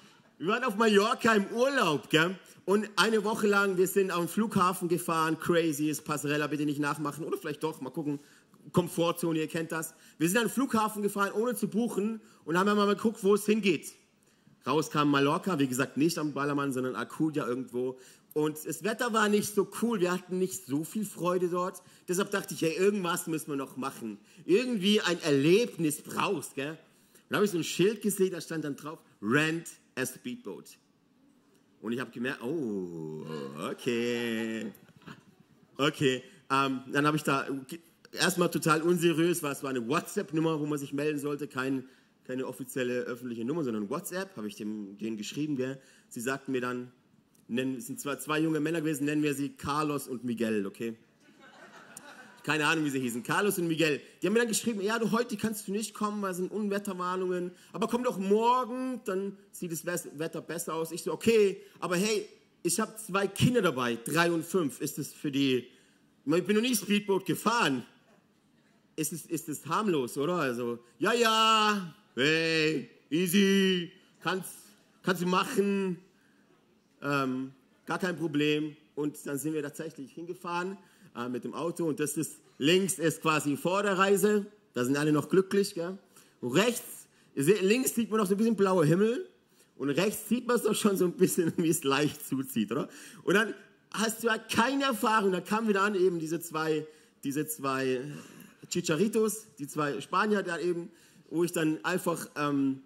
Wir 0.43 0.50
waren 0.50 0.65
auf 0.65 0.75
Mallorca 0.75 1.35
im 1.35 1.45
Urlaub, 1.55 2.09
gell? 2.09 2.35
Und 2.65 2.89
eine 2.97 3.23
Woche 3.23 3.47
lang, 3.47 3.77
wir 3.77 3.88
sind 3.88 4.12
am 4.12 4.27
Flughafen 4.27 4.89
gefahren, 4.89 5.39
crazy, 5.39 5.89
ist 5.89 6.03
Passarella, 6.03 6.47
bitte 6.47 6.65
nicht 6.65 6.81
nachmachen, 6.81 7.23
oder 7.23 7.38
vielleicht 7.38 7.63
doch, 7.63 7.79
mal 7.79 7.91
gucken, 7.91 8.19
Komfortzone, 8.73 9.39
ihr 9.39 9.47
kennt 9.47 9.71
das. 9.71 9.93
Wir 10.17 10.27
sind 10.27 10.39
an 10.39 10.47
den 10.47 10.51
Flughafen 10.51 11.01
gefahren, 11.01 11.31
ohne 11.31 11.55
zu 11.55 11.69
buchen, 11.69 12.19
und 12.43 12.57
haben 12.57 12.65
mal 12.75 12.93
geguckt, 12.93 13.23
wo 13.23 13.35
es 13.35 13.45
hingeht. 13.45 13.93
Raus 14.67 14.91
kam 14.91 15.12
Mallorca, 15.12 15.59
wie 15.59 15.67
gesagt, 15.67 15.95
nicht 15.95 16.17
am 16.17 16.33
Ballermann, 16.33 16.73
sondern 16.73 16.97
Acudia 16.97 17.47
irgendwo. 17.47 17.97
Und 18.33 18.57
das 18.67 18.83
Wetter 18.83 19.13
war 19.13 19.29
nicht 19.29 19.55
so 19.55 19.71
cool, 19.81 20.01
wir 20.01 20.12
hatten 20.12 20.39
nicht 20.39 20.65
so 20.65 20.83
viel 20.83 21.05
Freude 21.05 21.47
dort. 21.47 21.81
Deshalb 22.09 22.31
dachte 22.31 22.53
ich, 22.53 22.63
hey, 22.63 22.75
irgendwas 22.75 23.27
müssen 23.27 23.47
wir 23.47 23.55
noch 23.55 23.77
machen. 23.77 24.17
Irgendwie 24.43 25.00
ein 25.00 25.21
Erlebnis 25.21 26.01
brauchst, 26.01 26.55
gell? 26.55 26.71
Und 26.71 26.77
da 27.29 27.35
habe 27.38 27.45
ich 27.45 27.51
so 27.51 27.57
ein 27.57 27.63
Schild 27.63 28.01
gesehen, 28.01 28.31
da 28.31 28.41
stand 28.41 28.65
dann 28.65 28.75
drauf, 28.75 29.00
Rent 29.21 29.69
a 29.95 30.05
Speedboat. 30.05 30.77
Und 31.81 31.91
ich 31.91 32.00
habe 32.00 32.12
gemerkt, 32.12 32.41
oh, 32.41 33.25
okay. 33.69 34.71
Okay, 35.77 36.23
Ähm, 36.53 36.81
dann 36.91 37.07
habe 37.07 37.17
ich 37.17 37.23
da 37.23 37.47
erstmal 38.12 38.50
total 38.51 38.81
unseriös, 38.81 39.41
weil 39.41 39.53
es 39.53 39.63
war 39.63 39.71
eine 39.71 39.88
WhatsApp-Nummer, 39.88 40.59
wo 40.59 40.65
man 40.65 40.77
sich 40.77 40.93
melden 40.93 41.17
sollte, 41.17 41.47
kein, 41.47 41.85
keine 42.25 42.45
offizielle 42.45 43.01
öffentliche 43.01 43.43
Nummer, 43.43 43.63
sondern 43.63 43.89
WhatsApp, 43.89 44.35
habe 44.38 44.47
ich 44.47 44.55
dem, 44.55 44.97
denen 44.97 45.17
geschrieben. 45.17 45.55
Gell? 45.55 45.79
Sie 46.09 46.21
sagten 46.21 46.51
mir 46.51 46.62
dann, 46.62 46.91
nennen, 47.47 47.77
es 47.77 47.88
sind 47.88 48.00
zwar 48.00 48.19
zwei 48.19 48.39
junge 48.39 48.59
Männer 48.59 48.81
gewesen, 48.81 49.05
nennen 49.05 49.23
wir 49.23 49.33
sie 49.33 49.50
Carlos 49.50 50.07
und 50.07 50.23
Miguel, 50.23 50.65
okay? 50.67 50.95
Keine 52.43 52.67
Ahnung, 52.67 52.83
wie 52.83 52.89
sie 52.89 53.00
hießen. 53.00 53.23
Carlos 53.23 53.57
und 53.57 53.67
Miguel. 53.67 54.01
Die 54.21 54.27
haben 54.27 54.33
mir 54.33 54.39
dann 54.39 54.50
geschrieben, 54.50 54.81
ja, 54.81 55.00
du, 55.00 55.12
heute 55.12 55.38
kannst 55.38 55.67
du 55.67 55.71
nicht 55.71 55.93
kommen, 55.93 56.21
weil 56.21 56.31
es 56.31 56.38
sind 56.38 56.51
Unwetterwarnungen. 56.51 57.51
Aber 57.71 57.88
komm 57.88 58.03
doch 58.03 58.17
morgen, 58.17 59.00
dann 59.05 59.38
sieht 59.53 59.71
das 59.71 59.85
Wetter 59.85 60.41
besser 60.41 60.73
aus. 60.73 60.91
Ich 60.91 61.03
so, 61.03 61.13
okay, 61.13 61.62
aber 61.79 61.95
hey, 61.95 62.27
ich 62.62 62.79
habe 62.81 62.93
zwei 62.97 63.27
Kinder 63.27 63.62
dabei, 63.62 63.97
drei 64.03 64.29
und 64.29 64.45
fünf. 64.45 64.81
Ist 64.81 64.97
das 64.97 65.13
für 65.13 65.31
die... 65.31 65.69
Ich 66.25 66.45
bin 66.45 66.55
noch 66.55 66.62
nie 66.62 66.75
Speedboot 66.75 67.25
gefahren. 67.25 67.85
Ist 68.97 69.13
es, 69.13 69.25
ist 69.25 69.47
es 69.47 69.65
harmlos, 69.65 70.17
oder? 70.17 70.35
Also, 70.35 70.79
ja, 71.00 71.13
ja, 71.13 71.95
hey, 72.15 72.89
easy, 73.09 73.91
kannst, 74.21 74.53
kannst 75.01 75.21
du 75.21 75.27
machen. 75.27 75.97
Ähm, 77.01 77.51
gar 77.85 78.00
kein 78.00 78.17
Problem. 78.17 78.75
Und 78.95 79.17
dann 79.25 79.38
sind 79.38 79.53
wir 79.53 79.63
tatsächlich 79.63 80.12
hingefahren 80.12 80.77
äh, 81.15 81.29
mit 81.29 81.43
dem 81.43 81.53
Auto 81.53 81.86
und 81.86 82.00
das 82.00 82.17
ist 82.17 82.39
links 82.58 83.00
ist 83.00 83.22
quasi 83.22 83.58
vor 83.58 83.84
der 83.84 83.98
Reise. 83.98 84.46
Da 84.74 84.86
sind 84.86 84.98
alle 84.98 85.12
noch 85.12 85.29
glücklich. 85.29 85.75
Gell? 85.75 85.98
Rechts, 86.41 87.08
seht, 87.36 87.62
links 87.62 87.96
sieht 87.96 88.10
man 88.10 88.20
noch 88.20 88.27
so 88.27 88.36
ein 88.36 88.38
bisschen 88.38 88.55
blauer 88.55 88.86
Himmel 88.86 89.29
und 89.77 89.89
rechts 89.89 90.29
sieht 90.29 90.48
man 90.48 90.58
es 90.58 90.63
doch 90.63 90.75
schon 90.75 90.98
so 90.98 91.05
ein 91.05 91.13
bisschen, 91.13 91.53
wie 91.58 91.70
es 91.70 91.84
leicht 91.84 92.25
zuzieht, 92.27 92.72
oder? 92.72 92.89
Und 93.24 93.36
dann 93.36 93.53
hast 93.91 94.24
du 94.24 94.27
ja 94.27 94.38
keine 94.38 94.86
Erfahrung. 94.86 95.32
Da 95.32 95.41
kamen 95.41 95.67
wieder 95.67 95.82
an 95.82 95.96
eben 95.96 96.20
diese 96.20 96.39
zwei, 96.39 96.86
diese 97.24 97.48
zwei 97.48 98.01
Chicharitos, 98.70 99.48
die 99.60 99.67
zwei 99.67 100.01
Spanier 100.01 100.43
da 100.43 100.58
eben, 100.58 100.89
wo 101.29 101.43
ich 101.43 101.51
dann 101.51 101.84
einfach 101.84 102.27
ähm, 102.36 102.82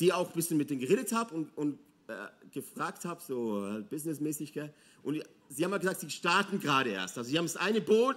die 0.00 0.12
auch 0.12 0.28
ein 0.28 0.34
bisschen 0.34 0.56
mit 0.56 0.70
denen 0.70 0.80
geredet 0.80 1.12
habe 1.12 1.34
und, 1.34 1.56
und 1.56 1.78
äh, 2.08 2.14
gefragt 2.50 3.04
habe, 3.04 3.20
so 3.20 3.66
äh, 3.66 3.82
businessmäßig. 3.82 4.52
Gell? 4.52 4.72
Und 5.02 5.22
sie 5.48 5.64
haben 5.64 5.72
ja 5.72 5.78
gesagt, 5.78 6.00
sie 6.00 6.10
starten 6.10 6.60
gerade 6.60 6.90
erst. 6.90 7.18
Also 7.18 7.30
sie 7.30 7.38
haben 7.38 7.44
das 7.44 7.56
eine 7.56 7.80
Boot 7.80 8.16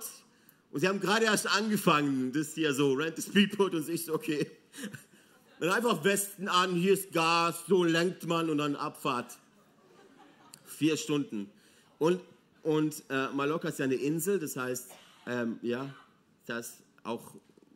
und 0.72 0.80
sie 0.80 0.88
haben 0.88 1.00
gerade 1.00 1.26
erst 1.26 1.48
angefangen, 1.48 2.32
das 2.32 2.54
hier 2.54 2.74
so, 2.74 2.94
Rent 2.94 3.16
the 3.18 3.22
Speedboat 3.22 3.74
und 3.74 3.90
ich 3.90 4.06
so, 4.06 4.14
okay. 4.14 4.50
Dann 5.60 5.70
einfach 5.70 6.04
Westen 6.04 6.50
an, 6.50 6.76
hier 6.76 6.94
ist 6.94 7.14
Gas, 7.14 7.64
so 7.68 7.86
lenkt 7.86 8.28
man 8.28 8.50
und 8.50 8.58
dann 8.58 8.76
Abfahrt. 8.76 9.38
Vier 10.66 10.98
Stunden. 10.98 11.50
Und, 11.98 12.20
und 12.62 13.04
äh, 13.10 13.30
Mallorca 13.30 13.70
ist 13.70 13.80
ja 13.80 13.86
eine 13.86 13.96
Insel, 13.96 14.38
das 14.38 14.58
heißt, 14.58 14.92
ähm, 15.28 15.58
ja, 15.62 15.96
das 16.46 16.84
auch 17.04 17.36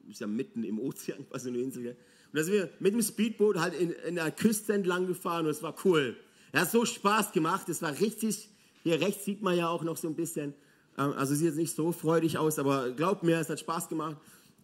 ist 0.10 0.19
ja 0.19 0.28
mitten 0.28 0.63
im 0.63 0.80
Ozean, 0.80 1.26
quasi 1.30 1.50
eine 1.50 1.60
Insel. 1.60 1.84
Gell? 1.84 1.98
Und 2.32 2.38
da 2.38 2.43
sind 2.43 2.54
wir 2.54 2.69
mit 2.80 2.93
dem 2.93 3.02
Speedboot 3.02 3.58
halt 3.58 3.74
in, 3.74 3.91
in 3.91 4.15
der 4.15 4.32
Küste 4.32 4.74
entlang 4.74 5.08
gefahren 5.08 5.45
und 5.45 5.52
es 5.52 5.63
war 5.63 5.76
cool. 5.86 6.17
Er 6.52 6.62
hat 6.62 6.72
so 6.72 6.86
Spaß 6.86 7.32
gemacht, 7.32 7.69
es 7.69 7.82
war 7.82 7.98
richtig, 8.00 8.50
hier 8.84 9.00
rechts 9.02 9.26
sieht 9.26 9.42
man 9.42 9.58
ja 9.58 9.70
auch 9.70 9.84
noch 9.84 9.98
so 9.98 10.08
ein 10.08 10.15
bisschen, 10.15 10.54
ähm, 10.98 11.13
also 11.18 11.36
sieht 11.36 11.48
jetzt 11.48 11.58
nicht 11.58 11.76
so 11.76 11.92
freudig 11.92 12.38
aus, 12.38 12.60
aber 12.60 12.92
glaubt 12.92 13.24
mir, 13.24 13.39
es 13.39 13.50
hat 13.50 13.60
Spaß 13.60 13.89
gemacht. 13.89 14.18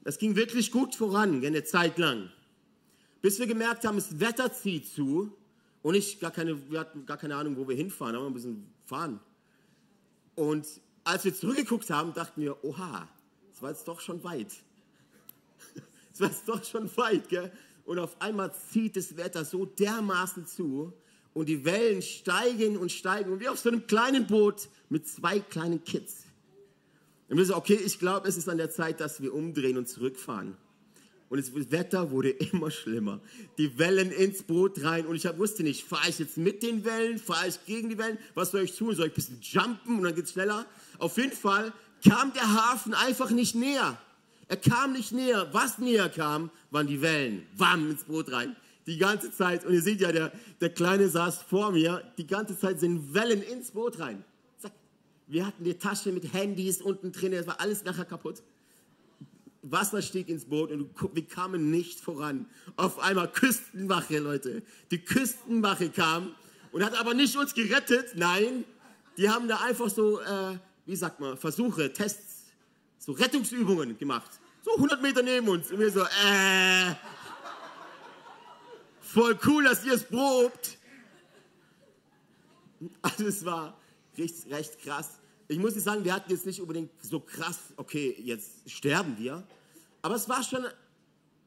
Es 0.04 0.18
ging 0.18 0.36
wirklich 0.36 0.72
gut 0.72 0.96
voran, 0.96 1.44
eine 1.44 1.64
Zeit 1.64 1.98
lang. 1.98 2.30
Bis 3.22 3.40
wir 3.40 3.48
gemerkt 3.48 3.86
haben, 3.86 3.96
das 3.96 4.20
Wetter 4.20 4.54
zieht 4.54 4.88
zu 4.88 5.32
und 5.82 5.96
ich 5.96 6.20
gar 6.20 6.32
keine, 6.32 6.70
wir 6.70 6.80
hatten 6.80 7.06
gar 7.06 7.18
keine 7.18 7.36
Ahnung, 7.36 7.58
wo 7.58 7.68
wir 7.68 7.76
hinfahren, 7.76 8.16
aber 8.16 8.28
ein 8.28 8.34
bisschen 8.34 8.68
fahren. 8.86 9.20
Und 10.36 10.66
als 11.04 11.24
wir 11.24 11.34
zurückgeguckt 11.34 11.90
haben, 11.90 12.14
dachten 12.14 12.42
wir, 12.42 12.64
oha, 12.64 13.08
das 13.52 13.62
war 13.62 13.70
jetzt 13.72 13.88
doch 13.88 14.00
schon 14.02 14.24
weit. 14.24 14.52
Es 16.14 16.22
war 16.22 16.32
doch 16.46 16.64
schon 16.64 16.90
weit, 16.96 17.28
gell? 17.28 17.52
Und 17.86 18.00
auf 18.00 18.22
einmal 18.22 18.54
zieht 18.54 18.96
das 18.96 19.18
Wetter 19.18 19.44
so 19.44 19.66
dermaßen 19.66 20.48
zu 20.48 20.94
und 21.36 21.50
die 21.50 21.66
Wellen 21.66 22.02
steigen 22.02 22.78
und 22.78 22.92
steigen 22.92 23.32
und 23.32 23.42
wie 23.42 23.50
auf 23.50 23.60
so 23.60 23.70
einem 23.70 23.86
kleinen 23.86 24.26
Boot 24.26 24.70
mit 24.90 25.06
zwei 25.06 25.40
kleinen 25.40 25.84
Kids. 25.84 26.24
Und 27.28 27.38
wir 27.38 27.46
so, 27.46 27.58
okay, 27.58 27.76
ich 27.76 28.00
glaube, 28.00 28.28
es 28.28 28.38
ist 28.38 28.48
an 28.48 28.58
der 28.58 28.72
Zeit, 28.72 29.02
dass 29.02 29.22
wir 29.22 29.34
umdrehen 29.34 29.78
und 29.78 29.90
zurückfahren. 29.90 30.56
Und 31.28 31.40
das 31.40 31.72
Wetter 31.72 32.10
wurde 32.12 32.30
immer 32.52 32.72
schlimmer. 32.72 33.20
Die 33.58 33.78
Wellen 33.78 34.12
ins 34.12 34.44
Boot 34.44 34.82
rein. 34.82 35.06
Und 35.06 35.18
ich 35.18 35.26
wusste 35.38 35.64
nicht, 35.64 35.84
fahre 35.84 36.10
ich 36.10 36.20
jetzt 36.20 36.38
mit 36.38 36.64
den 36.64 36.86
Wellen, 36.86 37.18
fahre 37.18 37.50
ich 37.50 37.64
gegen 37.66 37.90
die 37.90 37.98
Wellen? 37.98 38.18
Was 38.34 38.52
soll 38.52 38.62
ich 38.62 38.78
tun? 38.78 38.96
Soll 38.96 39.08
ich 39.08 39.12
ein 39.12 39.16
bisschen 39.16 39.42
jumpen 39.42 39.98
und 39.98 40.04
dann 40.04 40.16
geht 40.16 40.26
es 40.26 40.32
schneller? 40.32 40.66
Auf 41.00 41.18
jeden 41.18 41.34
Fall 41.34 41.74
kam 42.08 42.32
der 42.32 42.54
Hafen 42.54 42.94
einfach 42.94 43.32
nicht 43.32 43.56
näher. 43.56 43.98
Er 44.48 44.58
kam 44.58 44.94
nicht 44.94 45.12
näher. 45.12 45.50
Was 45.52 45.80
näher 45.80 46.08
kam, 46.08 46.50
waren 46.72 46.88
die 46.88 47.02
Wellen. 47.02 47.46
Wam, 47.58 47.90
ins 47.90 48.06
Boot 48.06 48.32
rein. 48.32 48.56
Die 48.88 48.98
ganze 48.98 49.32
Zeit. 49.32 49.66
Und 49.66 49.74
ihr 49.74 49.82
seht 49.82 50.02
ja, 50.02 50.12
der, 50.12 50.32
der 50.62 50.70
Kleine 50.70 51.10
saß 51.10 51.44
vor 51.44 51.72
mir. 51.72 52.04
Die 52.18 52.28
ganze 52.28 52.58
Zeit 52.58 52.80
sind 52.80 53.14
Wellen 53.14 53.42
ins 53.42 53.72
Boot 53.72 54.00
rein. 54.00 54.24
Zack. 54.58 54.74
Wir 55.28 55.46
hatten 55.46 55.64
die 55.64 55.74
Tasche 55.74 56.12
mit 56.12 56.34
Handys 56.34 56.82
unten 56.82 57.12
drin. 57.12 57.34
Es 57.34 57.48
war 57.48 57.60
alles 57.60 57.84
nachher 57.84 58.06
kaputt. 58.06 58.44
Wasser 59.64 60.02
stieg 60.04 60.30
ins 60.30 60.46
Boot 60.46 60.72
und 60.72 60.92
wir 61.14 61.28
kamen 61.28 61.72
nicht 61.72 62.00
voran. 62.00 62.46
Auf 62.76 63.00
einmal 63.00 63.32
Küstenwache, 63.32 64.20
Leute. 64.20 64.62
Die 64.92 65.00
Küstenwache 65.00 65.90
kam 65.90 66.36
und 66.72 66.86
hat 66.86 67.00
aber 67.00 67.16
nicht 67.16 67.36
uns 67.36 67.56
gerettet. 67.56 68.12
Nein, 68.16 68.64
die 69.18 69.28
haben 69.30 69.48
da 69.48 69.62
einfach 69.62 69.90
so, 69.90 70.20
äh, 70.20 70.58
wie 70.86 70.96
sagt 70.96 71.20
man, 71.20 71.36
Versuche, 71.38 71.92
Tests 71.92 72.44
so 73.00 73.14
Rettungsübungen 73.14 73.98
gemacht. 73.98 74.32
So 74.64 74.76
100 74.76 75.02
Meter 75.02 75.24
neben 75.24 75.48
uns. 75.48 75.72
Und 75.72 75.80
wir 75.80 75.92
so, 75.92 76.02
äh, 76.02 76.92
voll 79.16 79.40
cool, 79.46 79.64
dass 79.64 79.86
ihr 79.86 79.94
es 79.94 80.04
probt. 80.04 80.78
Also 83.02 83.28
es 83.28 83.46
war 83.46 83.80
recht, 84.18 84.50
recht 84.50 84.82
krass. 84.82 85.20
Ich 85.48 85.58
muss 85.58 85.74
nicht 85.74 85.86
sagen, 85.86 86.04
wir 86.04 86.14
hatten 86.14 86.30
jetzt 86.30 86.46
nicht 86.46 86.60
unbedingt 86.60 86.92
so 87.02 87.22
krass, 87.22 87.60
okay, 87.78 88.14
jetzt 88.20 88.70
sterben 88.70 89.18
wir. 89.18 89.48
Aber 90.02 90.16
es 90.16 90.28
war 90.28 90.44
schon 90.44 90.66
ein 90.66 90.72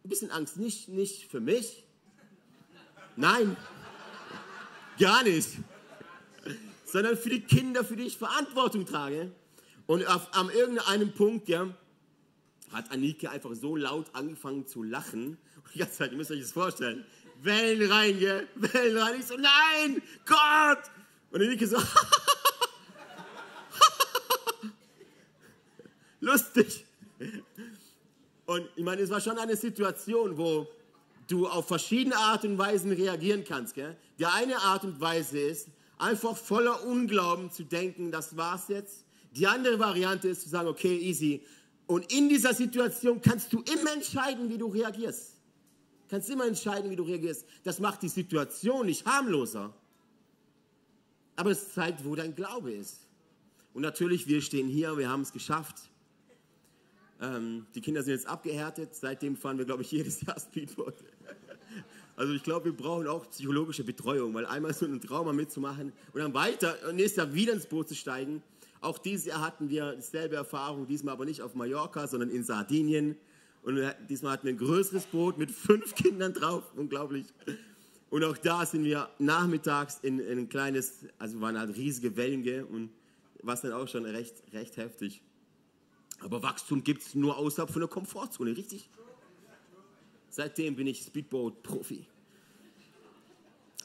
bisschen 0.02 0.30
Angst. 0.30 0.56
Nicht, 0.56 0.88
nicht 0.88 1.30
für 1.30 1.40
mich. 1.40 1.84
Nein, 3.16 3.54
gar 4.98 5.22
nicht. 5.24 5.50
Sondern 6.86 7.18
für 7.18 7.28
die 7.28 7.42
Kinder, 7.42 7.84
für 7.84 7.96
die 7.96 8.04
ich 8.04 8.16
Verantwortung 8.16 8.86
trage. 8.86 9.30
Und 9.86 10.06
auf, 10.06 10.32
an 10.32 10.48
irgendeinem 10.48 11.12
Punkt 11.12 11.48
ja, 11.50 11.68
hat 12.72 12.90
Anike 12.90 13.30
einfach 13.30 13.54
so 13.54 13.76
laut 13.76 14.06
angefangen 14.14 14.66
zu 14.66 14.82
lachen. 14.82 15.36
Und 15.56 15.74
die 15.74 15.80
ganze 15.80 15.98
Zeit, 15.98 16.12
ihr 16.12 16.16
müsst 16.16 16.30
euch 16.30 16.40
das 16.40 16.52
vorstellen, 16.52 17.04
Wellen 17.42 17.90
rein, 17.90 18.18
gell? 18.18 18.48
Wellen 18.54 18.96
rein. 18.96 19.20
Ich 19.20 19.26
so, 19.26 19.36
nein, 19.36 20.02
Gott! 20.26 20.78
Und 21.30 21.42
Anike 21.42 21.66
so, 21.66 21.76
lustig. 26.20 26.84
Und 28.46 28.68
ich 28.76 28.84
meine, 28.84 29.02
es 29.02 29.10
war 29.10 29.20
schon 29.20 29.38
eine 29.38 29.56
Situation, 29.56 30.36
wo 30.38 30.66
du 31.28 31.46
auf 31.46 31.68
verschiedene 31.68 32.16
Art 32.16 32.44
und 32.44 32.56
Weisen 32.56 32.92
reagieren 32.92 33.44
kannst. 33.44 33.74
Gell? 33.74 33.96
Die 34.18 34.26
eine 34.26 34.56
Art 34.58 34.84
und 34.84 35.00
Weise 35.00 35.38
ist, 35.38 35.68
einfach 35.98 36.36
voller 36.36 36.84
Unglauben 36.84 37.50
zu 37.50 37.64
denken, 37.64 38.10
das 38.10 38.36
war's 38.36 38.68
jetzt. 38.68 39.04
Die 39.32 39.46
andere 39.46 39.78
Variante 39.78 40.28
ist 40.28 40.42
zu 40.42 40.48
sagen, 40.48 40.68
okay, 40.68 40.96
easy. 40.96 41.44
Und 41.86 42.12
in 42.12 42.28
dieser 42.28 42.54
Situation 42.54 43.20
kannst 43.20 43.52
du 43.52 43.62
immer 43.62 43.92
entscheiden, 43.92 44.48
wie 44.48 44.58
du 44.58 44.66
reagierst. 44.68 45.37
Kannst 46.08 46.30
immer 46.30 46.46
entscheiden, 46.46 46.90
wie 46.90 46.96
du 46.96 47.02
reagierst. 47.02 47.44
Das 47.64 47.80
macht 47.80 48.02
die 48.02 48.08
Situation 48.08 48.86
nicht 48.86 49.04
harmloser. 49.04 49.74
Aber 51.36 51.50
es 51.50 51.72
zeigt, 51.72 52.04
wo 52.04 52.14
dein 52.14 52.34
Glaube 52.34 52.72
ist. 52.72 53.06
Und 53.74 53.82
natürlich, 53.82 54.26
wir 54.26 54.40
stehen 54.42 54.68
hier, 54.68 54.96
wir 54.96 55.08
haben 55.08 55.22
es 55.22 55.32
geschafft. 55.32 55.90
Ähm, 57.20 57.66
die 57.74 57.80
Kinder 57.80 58.02
sind 58.02 58.14
jetzt 58.14 58.26
abgehärtet. 58.26 58.94
Seitdem 58.94 59.36
fahren 59.36 59.58
wir, 59.58 59.64
glaube 59.64 59.82
ich, 59.82 59.92
jedes 59.92 60.20
Jahr 60.26 60.38
Speedboat. 60.38 60.94
Also 62.16 62.32
ich 62.32 62.42
glaube, 62.42 62.66
wir 62.66 62.76
brauchen 62.76 63.06
auch 63.06 63.28
psychologische 63.30 63.84
Betreuung, 63.84 64.34
weil 64.34 64.46
einmal 64.46 64.74
so 64.74 64.86
ein 64.86 65.00
Trauma 65.00 65.32
mitzumachen 65.32 65.92
und 66.12 66.20
dann 66.20 66.34
weiter, 66.34 66.76
nächstes 66.92 67.16
Jahr 67.16 67.32
wieder 67.32 67.52
ins 67.52 67.66
Boot 67.66 67.88
zu 67.88 67.94
steigen, 67.94 68.42
auch 68.80 68.98
dieses 68.98 69.26
Jahr 69.26 69.40
hatten 69.40 69.68
wir 69.68 69.94
dieselbe 69.94 70.36
Erfahrung, 70.36 70.86
diesmal 70.86 71.14
aber 71.14 71.24
nicht 71.24 71.42
auf 71.42 71.54
Mallorca, 71.54 72.06
sondern 72.06 72.30
in 72.30 72.44
Sardinien. 72.44 73.16
Und 73.68 73.78
diesmal 74.08 74.32
hatten 74.32 74.46
wir 74.46 74.54
ein 74.54 74.56
größeres 74.56 75.04
Boot 75.04 75.36
mit 75.36 75.50
fünf 75.50 75.94
Kindern 75.94 76.32
drauf, 76.32 76.64
unglaublich. 76.74 77.26
Und 78.08 78.24
auch 78.24 78.38
da 78.38 78.64
sind 78.64 78.82
wir 78.82 79.10
nachmittags 79.18 79.98
in, 80.00 80.20
in 80.20 80.38
ein 80.38 80.48
kleines, 80.48 81.04
also 81.18 81.38
waren 81.42 81.58
halt 81.58 81.76
riesige 81.76 82.16
Wellen, 82.16 82.42
gell? 82.42 82.62
und 82.62 82.88
was 83.42 83.60
dann 83.60 83.72
auch 83.72 83.86
schon 83.86 84.06
recht, 84.06 84.42
recht 84.54 84.78
heftig. 84.78 85.20
Aber 86.20 86.42
Wachstum 86.42 86.82
gibt 86.82 87.02
es 87.02 87.14
nur 87.14 87.36
außerhalb 87.36 87.70
von 87.70 87.80
der 87.80 87.90
Komfortzone, 87.90 88.56
richtig? 88.56 88.88
Seitdem 90.30 90.74
bin 90.74 90.86
ich 90.86 91.02
Speedboat-Profi. 91.02 92.06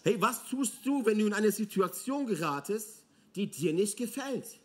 Hey, 0.03 0.15
was 0.21 0.47
tust 0.47 0.75
du, 0.85 1.05
wenn 1.05 1.19
du 1.19 1.27
in 1.27 1.33
eine 1.33 1.51
Situation 1.51 2.25
geratest, 2.25 3.03
die 3.35 3.47
dir 3.47 3.73
nicht 3.73 3.97
gefällt? 3.97 4.61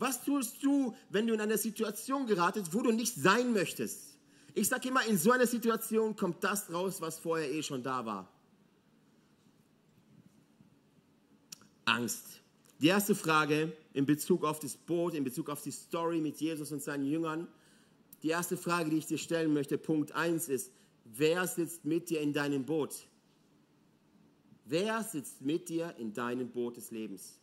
Was 0.00 0.24
tust 0.24 0.60
du, 0.64 0.92
wenn 1.10 1.28
du 1.28 1.34
in 1.34 1.40
eine 1.40 1.56
Situation 1.56 2.26
geratest, 2.26 2.74
wo 2.74 2.82
du 2.82 2.90
nicht 2.90 3.14
sein 3.14 3.52
möchtest? 3.52 4.15
Ich 4.58 4.68
sage 4.68 4.88
immer, 4.88 5.04
in 5.04 5.18
so 5.18 5.32
einer 5.32 5.46
Situation 5.46 6.16
kommt 6.16 6.42
das 6.42 6.72
raus, 6.72 6.98
was 7.02 7.18
vorher 7.18 7.52
eh 7.52 7.62
schon 7.62 7.82
da 7.82 8.06
war. 8.06 8.26
Angst. 11.84 12.40
Die 12.80 12.86
erste 12.86 13.14
Frage 13.14 13.76
in 13.92 14.06
Bezug 14.06 14.46
auf 14.46 14.58
das 14.58 14.74
Boot, 14.74 15.12
in 15.12 15.24
Bezug 15.24 15.50
auf 15.50 15.60
die 15.60 15.70
Story 15.70 16.22
mit 16.22 16.40
Jesus 16.40 16.72
und 16.72 16.82
seinen 16.82 17.04
Jüngern. 17.04 17.48
Die 18.22 18.30
erste 18.30 18.56
Frage, 18.56 18.88
die 18.88 18.96
ich 18.96 19.06
dir 19.06 19.18
stellen 19.18 19.52
möchte, 19.52 19.76
Punkt 19.76 20.12
1 20.12 20.48
ist, 20.48 20.72
wer 21.04 21.46
sitzt 21.46 21.84
mit 21.84 22.08
dir 22.08 22.22
in 22.22 22.32
deinem 22.32 22.64
Boot? 22.64 22.94
Wer 24.64 25.02
sitzt 25.02 25.42
mit 25.42 25.68
dir 25.68 25.94
in 25.98 26.14
deinem 26.14 26.48
Boot 26.48 26.78
des 26.78 26.90
Lebens? 26.90 27.38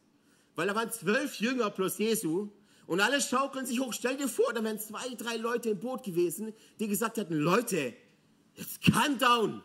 Weil 0.56 0.66
da 0.66 0.74
waren 0.74 0.92
zwölf 0.92 1.40
Jünger 1.40 1.70
plus 1.70 2.00
Jesu 2.00 2.50
und 2.88 3.00
alle 3.00 3.22
schaukeln 3.22 3.66
sich 3.66 3.80
hoch. 3.80 3.94
Stell 3.94 4.18
dir 4.18 4.28
vor, 4.28 4.54
da 4.54 4.64
wären 4.64 4.80
zwei, 4.80 5.10
drei 5.16 5.38
Leute 5.38 5.70
im 5.70 5.80
Boot 5.80 6.04
gewesen, 6.04 6.54
die 6.80 6.88
gesagt 6.88 7.18
hätten, 7.18 7.36
Leute, 7.36 7.94
jetzt 8.56 8.82
calm 8.82 9.18
down. 9.18 9.64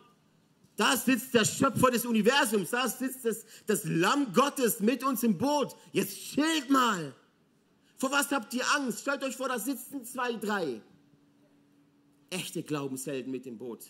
Da 0.75 0.95
sitzt 0.95 1.33
der 1.33 1.43
Schöpfer 1.43 1.91
des 1.91 2.05
Universums, 2.05 2.69
da 2.69 2.87
sitzt 2.87 3.25
das, 3.25 3.43
das 3.65 3.83
Lamm 3.83 4.31
Gottes 4.33 4.79
mit 4.79 5.03
uns 5.03 5.23
im 5.23 5.37
Boot. 5.37 5.75
Jetzt 5.91 6.15
chillt 6.15 6.69
mal. 6.69 7.13
Vor 7.97 8.11
was 8.11 8.31
habt 8.31 8.53
ihr 8.53 8.63
Angst? 8.75 9.01
Stellt 9.01 9.21
euch 9.23 9.35
vor, 9.35 9.49
da 9.49 9.59
sitzen 9.59 10.05
zwei, 10.05 10.33
drei. 10.33 10.81
Echte 12.29 12.63
Glaubenshelden 12.63 13.29
mit 13.29 13.45
dem 13.45 13.57
Boot. 13.57 13.83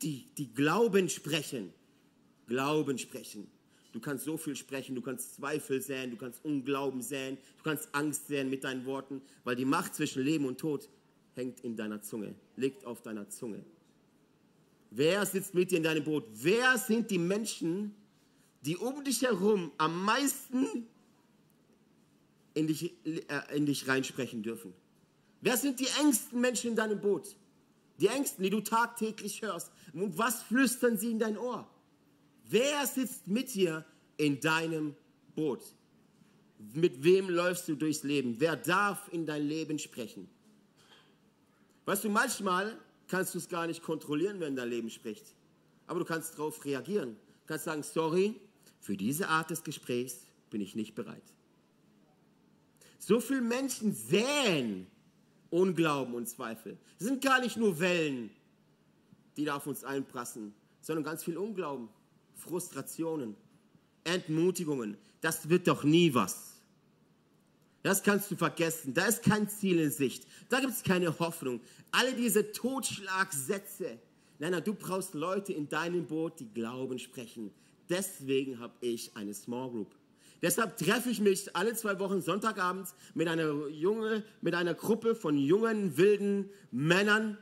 Die, 0.00 0.32
die 0.38 0.54
Glauben 0.54 1.10
sprechen. 1.10 1.74
Glauben 2.46 2.96
sprechen. 2.96 3.50
Du 3.92 4.00
kannst 4.00 4.24
so 4.24 4.36
viel 4.36 4.54
sprechen, 4.54 4.94
du 4.94 5.00
kannst 5.00 5.36
Zweifel 5.36 5.80
säen, 5.80 6.10
du 6.10 6.16
kannst 6.16 6.44
Unglauben 6.44 7.00
säen, 7.00 7.38
du 7.56 7.62
kannst 7.62 7.88
Angst 7.94 8.28
säen 8.28 8.50
mit 8.50 8.64
deinen 8.64 8.84
Worten, 8.84 9.22
weil 9.44 9.56
die 9.56 9.64
Macht 9.64 9.94
zwischen 9.94 10.22
Leben 10.22 10.44
und 10.44 10.58
Tod 10.58 10.88
hängt 11.34 11.60
in 11.60 11.76
deiner 11.76 12.02
Zunge, 12.02 12.34
liegt 12.56 12.84
auf 12.84 13.00
deiner 13.00 13.28
Zunge. 13.30 13.64
Wer 14.90 15.24
sitzt 15.24 15.54
mit 15.54 15.70
dir 15.70 15.78
in 15.78 15.82
deinem 15.82 16.04
Boot? 16.04 16.24
Wer 16.32 16.76
sind 16.78 17.10
die 17.10 17.18
Menschen, 17.18 17.94
die 18.62 18.76
um 18.76 19.04
dich 19.04 19.22
herum 19.22 19.70
am 19.78 20.04
meisten 20.04 20.86
in 22.54 22.66
dich, 22.66 22.92
äh, 23.04 23.56
in 23.56 23.66
dich 23.66 23.86
reinsprechen 23.86 24.42
dürfen? 24.42 24.72
Wer 25.40 25.56
sind 25.56 25.78
die 25.80 25.88
engsten 26.00 26.40
Menschen 26.40 26.70
in 26.70 26.76
deinem 26.76 27.00
Boot? 27.00 27.36
Die 28.00 28.08
engsten, 28.08 28.42
die 28.42 28.50
du 28.50 28.60
tagtäglich 28.60 29.42
hörst. 29.42 29.70
Und 29.92 30.16
was 30.18 30.42
flüstern 30.42 30.96
sie 30.96 31.10
in 31.10 31.18
dein 31.18 31.38
Ohr? 31.38 31.68
Wer 32.50 32.86
sitzt 32.86 33.28
mit 33.28 33.54
dir 33.54 33.84
in 34.16 34.40
deinem 34.40 34.94
Boot? 35.34 35.62
Mit 36.72 37.04
wem 37.04 37.28
läufst 37.28 37.68
du 37.68 37.74
durchs 37.74 38.02
Leben? 38.02 38.36
Wer 38.38 38.56
darf 38.56 39.08
in 39.12 39.26
dein 39.26 39.46
Leben 39.46 39.78
sprechen? 39.78 40.28
Weißt 41.84 42.04
du, 42.04 42.08
manchmal 42.08 42.76
kannst 43.06 43.34
du 43.34 43.38
es 43.38 43.48
gar 43.48 43.66
nicht 43.66 43.82
kontrollieren, 43.82 44.40
wenn 44.40 44.56
dein 44.56 44.68
Leben 44.68 44.90
spricht. 44.90 45.34
Aber 45.86 46.00
du 46.00 46.04
kannst 46.04 46.34
darauf 46.34 46.64
reagieren. 46.64 47.16
Du 47.42 47.46
kannst 47.46 47.66
sagen, 47.66 47.82
sorry, 47.82 48.34
für 48.80 48.96
diese 48.96 49.28
Art 49.28 49.50
des 49.50 49.62
Gesprächs 49.62 50.26
bin 50.50 50.60
ich 50.60 50.74
nicht 50.74 50.94
bereit. 50.94 51.22
So 52.98 53.20
viele 53.20 53.42
Menschen 53.42 53.94
säen 53.94 54.86
Unglauben 55.50 56.14
und 56.14 56.28
Zweifel. 56.28 56.78
Es 56.98 57.06
sind 57.06 57.22
gar 57.22 57.40
nicht 57.40 57.56
nur 57.56 57.78
Wellen, 57.80 58.30
die 59.36 59.44
da 59.44 59.56
auf 59.56 59.66
uns 59.66 59.84
einprassen, 59.84 60.54
sondern 60.80 61.04
ganz 61.04 61.24
viel 61.24 61.38
Unglauben, 61.38 61.88
Frustrationen, 62.38 63.36
Entmutigungen. 64.04 64.96
Das 65.20 65.48
wird 65.48 65.66
doch 65.66 65.84
nie 65.84 66.14
was. 66.14 66.60
Das 67.82 68.02
kannst 68.02 68.30
du 68.30 68.36
vergessen. 68.36 68.94
Da 68.94 69.06
ist 69.06 69.22
kein 69.22 69.48
Ziel 69.48 69.78
in 69.78 69.90
Sicht. 69.90 70.26
Da 70.48 70.60
gibt 70.60 70.72
es 70.72 70.82
keine 70.82 71.16
Hoffnung. 71.18 71.60
Alle 71.90 72.14
diese 72.14 72.52
Totschlagsätze. 72.52 73.98
Nein, 74.38 74.52
nein, 74.52 74.64
du 74.64 74.74
brauchst 74.74 75.14
Leute 75.14 75.52
in 75.52 75.68
deinem 75.68 76.06
Boot, 76.06 76.38
die 76.40 76.48
Glauben 76.52 76.98
sprechen. 76.98 77.50
Deswegen 77.88 78.58
habe 78.60 78.74
ich 78.80 79.16
eine 79.16 79.34
Small 79.34 79.70
Group. 79.70 79.94
Deshalb 80.42 80.76
treffe 80.76 81.10
ich 81.10 81.20
mich 81.20 81.54
alle 81.56 81.74
zwei 81.74 81.98
Wochen 81.98 82.20
Sonntagabends 82.20 82.94
mit 83.14 83.26
einer, 83.26 83.68
junge, 83.68 84.22
mit 84.40 84.54
einer 84.54 84.74
Gruppe 84.74 85.16
von 85.16 85.36
jungen, 85.36 85.96
wilden 85.96 86.50
Männern. 86.70 87.38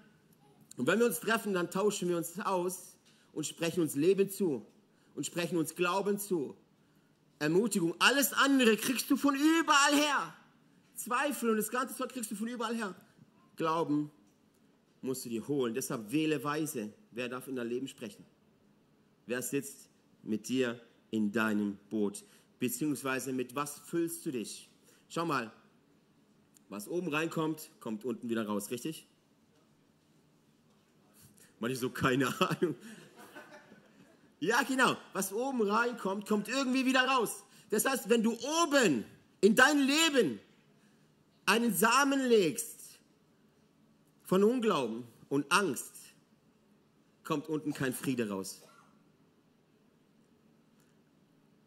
Und 0.79 0.87
wenn 0.87 0.99
wir 0.99 1.07
uns 1.07 1.21
treffen, 1.21 1.53
dann 1.53 1.71
tauschen 1.71 2.09
wir 2.09 2.17
uns 2.17 2.39
aus 2.41 2.97
und 3.33 3.47
sprechen 3.47 3.83
uns 3.83 3.97
Leben 3.97 4.31
zu 4.31 4.67
und 5.17 5.25
sprechen 5.25 5.59
uns 5.59 5.75
Glauben 5.75 6.19
zu. 6.19 6.57
Ermutigung, 7.39 7.95
alles 7.99 8.33
andere 8.33 8.77
kriegst 8.77 9.11
du 9.11 9.17
von 9.17 9.35
überall 9.35 9.95
her. 9.95 10.35
Zweifel 10.95 11.51
und 11.51 11.57
das 11.57 11.71
ganze 11.71 11.97
Zeug 11.97 12.11
kriegst 12.11 12.31
du 12.31 12.37
von 12.37 12.49
überall 12.49 12.75
her. 12.75 12.95
Glauben 13.57 14.11
musst 15.03 15.25
du 15.25 15.29
dir 15.29 15.47
holen. 15.49 15.75
Deshalb 15.75 16.13
wähle 16.13 16.43
weise. 16.45 16.93
Wer 17.11 17.29
darf 17.29 17.49
in 17.49 17.57
dein 17.57 17.69
Leben 17.69 17.89
sprechen? 17.89 18.25
Wer 19.27 19.43
sitzt 19.43 19.89
mit 20.23 20.49
dir 20.49 20.81
in 21.11 21.33
deinem 21.33 21.79
Boot? 21.91 22.25
Beziehungsweise 22.59 23.33
mit 23.33 23.55
was 23.55 23.79
füllst 23.79 24.25
du 24.25 24.33
dich? 24.33 24.69
Schau 25.09 25.27
mal, 25.27 25.53
was 26.69 26.89
oben 26.89 27.09
reinkommt, 27.09 27.71
kommt 27.81 28.05
unten 28.05 28.29
wieder 28.29 28.47
raus, 28.47 28.71
richtig? 28.71 29.07
Manche 31.59 31.77
so, 31.77 31.91
keine 31.91 32.29
Ahnung. 32.41 32.75
Ja, 34.41 34.63
genau. 34.63 34.97
Was 35.13 35.33
oben 35.33 35.63
reinkommt, 35.63 36.27
kommt 36.27 36.49
irgendwie 36.49 36.85
wieder 36.85 37.07
raus. 37.07 37.45
Das 37.71 37.85
heißt, 37.85 38.09
wenn 38.09 38.23
du 38.23 38.33
oben 38.33 39.05
in 39.41 39.55
dein 39.55 39.79
Leben 39.79 40.41
einen 41.47 41.75
Samen 41.75 42.21
legst 42.21 42.99
von 44.25 44.45
Unglauben 44.45 45.05
und 45.29 45.51
Angst, 45.51 45.93
kommt 47.25 47.49
unten 47.49 47.73
kein 47.73 47.93
Friede 47.93 48.29
raus. 48.29 48.63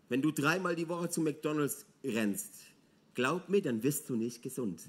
Wenn 0.08 0.22
du 0.22 0.32
dreimal 0.32 0.76
die 0.76 0.90
Woche 0.90 1.10
zu 1.10 1.22
McDonald's 1.22 1.86
rennst, 2.04 2.54
glaub 3.14 3.50
mir, 3.50 3.62
dann 3.62 3.84
wirst 3.84 4.10
du 4.10 4.16
nicht 4.16 4.42
gesund. 4.42 4.82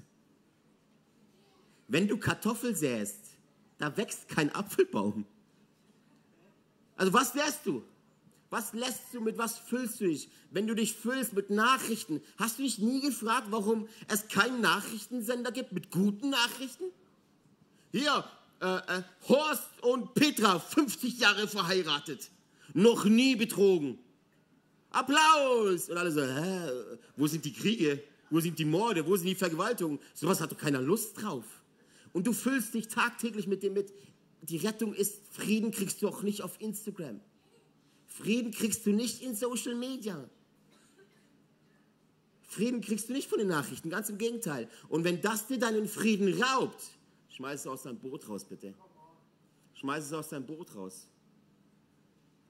Wenn 1.87 2.07
du 2.07 2.17
Kartoffel 2.17 2.75
säst, 2.75 3.37
da 3.77 3.95
wächst 3.97 4.29
kein 4.29 4.53
Apfelbaum. 4.55 5.25
Also 7.01 7.13
was 7.13 7.33
lässt 7.33 7.65
du? 7.65 7.81
Was 8.51 8.73
lässt 8.73 9.11
du, 9.11 9.21
mit 9.21 9.35
was 9.35 9.57
füllst 9.57 9.99
du 10.01 10.05
dich? 10.05 10.29
Wenn 10.51 10.67
du 10.67 10.75
dich 10.75 10.93
füllst 10.93 11.33
mit 11.33 11.49
Nachrichten, 11.49 12.21
hast 12.37 12.59
du 12.59 12.61
dich 12.61 12.77
nie 12.77 13.01
gefragt, 13.01 13.47
warum 13.49 13.87
es 14.07 14.27
keinen 14.27 14.61
Nachrichtensender 14.61 15.51
gibt 15.51 15.71
mit 15.71 15.89
guten 15.89 16.29
Nachrichten? 16.29 16.83
Hier, 17.91 18.23
äh, 18.61 18.75
äh, 18.75 19.03
Horst 19.27 19.81
und 19.81 20.13
Petra, 20.13 20.59
50 20.59 21.17
Jahre 21.17 21.47
verheiratet, 21.47 22.29
noch 22.75 23.05
nie 23.05 23.35
betrogen. 23.35 23.97
Applaus! 24.91 25.89
Und 25.89 25.97
alle 25.97 26.11
so, 26.11 26.21
hä, 26.21 26.69
wo 27.17 27.25
sind 27.25 27.45
die 27.45 27.53
Kriege? 27.53 28.03
Wo 28.29 28.39
sind 28.39 28.59
die 28.59 28.65
Morde? 28.65 29.07
Wo 29.07 29.15
sind 29.15 29.25
die 29.25 29.33
Vergewaltigungen? 29.33 29.97
Sowas 30.13 30.39
hat 30.39 30.51
doch 30.51 30.57
keiner 30.59 30.81
Lust 30.81 31.19
drauf. 31.19 31.45
Und 32.13 32.27
du 32.27 32.33
füllst 32.33 32.75
dich 32.75 32.89
tagtäglich 32.89 33.47
mit 33.47 33.63
dem 33.63 33.73
mit, 33.73 33.91
die 34.41 34.57
Rettung 34.57 34.93
ist, 34.93 35.21
Frieden 35.31 35.71
kriegst 35.71 36.01
du 36.01 36.07
auch 36.07 36.23
nicht 36.23 36.41
auf 36.41 36.59
Instagram. 36.59 37.19
Frieden 38.07 38.51
kriegst 38.51 38.85
du 38.85 38.91
nicht 38.91 39.21
in 39.21 39.35
Social 39.35 39.75
Media. 39.75 40.29
Frieden 42.43 42.81
kriegst 42.81 43.07
du 43.07 43.13
nicht 43.13 43.29
von 43.29 43.39
den 43.39 43.47
Nachrichten, 43.47 43.89
ganz 43.89 44.09
im 44.09 44.17
Gegenteil. 44.17 44.67
Und 44.89 45.05
wenn 45.05 45.21
das 45.21 45.47
dir 45.47 45.57
deinen 45.57 45.87
Frieden 45.87 46.41
raubt, 46.41 46.81
schmeiß 47.29 47.61
es 47.61 47.67
aus 47.67 47.83
deinem 47.83 47.99
Boot 47.99 48.27
raus, 48.27 48.43
bitte. 48.43 48.73
Schmeiß 49.75 50.05
es 50.05 50.13
aus 50.13 50.29
deinem 50.29 50.45
Boot 50.45 50.75
raus. 50.75 51.07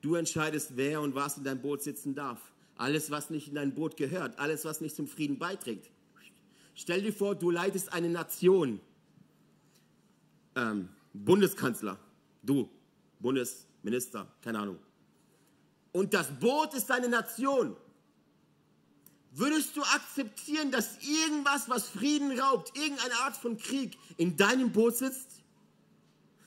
Du 0.01 0.15
entscheidest, 0.15 0.75
wer 0.75 1.01
und 1.01 1.13
was 1.13 1.37
in 1.37 1.43
deinem 1.43 1.61
Boot 1.61 1.83
sitzen 1.83 2.15
darf. 2.15 2.39
Alles, 2.75 3.11
was 3.11 3.29
nicht 3.29 3.49
in 3.49 3.53
dein 3.53 3.75
Boot 3.75 3.95
gehört, 3.95 4.39
alles, 4.39 4.65
was 4.65 4.81
nicht 4.81 4.95
zum 4.95 5.07
Frieden 5.07 5.37
beiträgt. 5.37 5.91
Stell 6.73 7.03
dir 7.03 7.13
vor, 7.13 7.35
du 7.35 7.51
leitest 7.51 7.93
eine 7.93 8.09
Nation. 8.09 8.79
Ähm, 10.55 10.89
Bundeskanzler, 11.13 11.97
du, 12.41 12.69
Bundesminister, 13.19 14.27
keine 14.41 14.59
Ahnung. 14.59 14.79
Und 15.91 16.13
das 16.13 16.27
Boot 16.39 16.73
ist 16.73 16.89
deine 16.89 17.09
Nation. 17.09 17.75
Würdest 19.33 19.77
du 19.77 19.81
akzeptieren, 19.81 20.71
dass 20.71 20.97
irgendwas, 21.01 21.69
was 21.69 21.87
Frieden 21.87 22.37
raubt, 22.37 22.77
irgendeine 22.77 23.15
Art 23.23 23.35
von 23.37 23.57
Krieg 23.57 23.97
in 24.17 24.35
deinem 24.35 24.71
Boot 24.71 24.97
sitzt? 24.97 25.41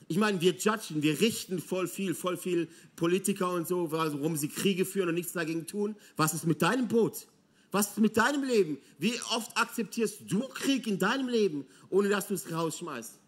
Ich 0.07 0.17
meine, 0.17 0.39
wir 0.39 0.53
judgen, 0.53 1.01
wir 1.01 1.19
richten 1.19 1.59
voll 1.59 1.87
viel, 1.87 2.13
voll 2.13 2.37
viel 2.37 2.69
Politiker 2.95 3.51
und 3.51 3.67
so, 3.67 3.91
warum 3.91 4.35
sie 4.35 4.49
Kriege 4.49 4.85
führen 4.85 5.09
und 5.09 5.15
nichts 5.15 5.33
dagegen 5.33 5.65
tun. 5.65 5.95
Was 6.15 6.35
ist 6.35 6.45
mit 6.45 6.61
deinem 6.61 6.87
Boot? 6.87 7.27
Was 7.71 7.89
ist 7.89 7.97
mit 7.97 8.15
deinem 8.15 8.43
Leben? 8.43 8.77
Wie 8.99 9.19
oft 9.35 9.57
akzeptierst 9.57 10.21
du 10.27 10.41
Krieg 10.41 10.85
in 10.85 10.99
deinem 10.99 11.27
Leben, 11.27 11.65
ohne 11.89 12.09
dass 12.09 12.27
du 12.27 12.35
es 12.35 12.51
rausschmeißt? 12.51 13.19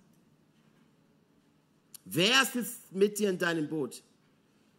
Wer 2.10 2.46
sitzt 2.46 2.94
mit 2.94 3.20
dir 3.20 3.30
in 3.30 3.38
deinem 3.38 3.68
Boot? 3.68 4.02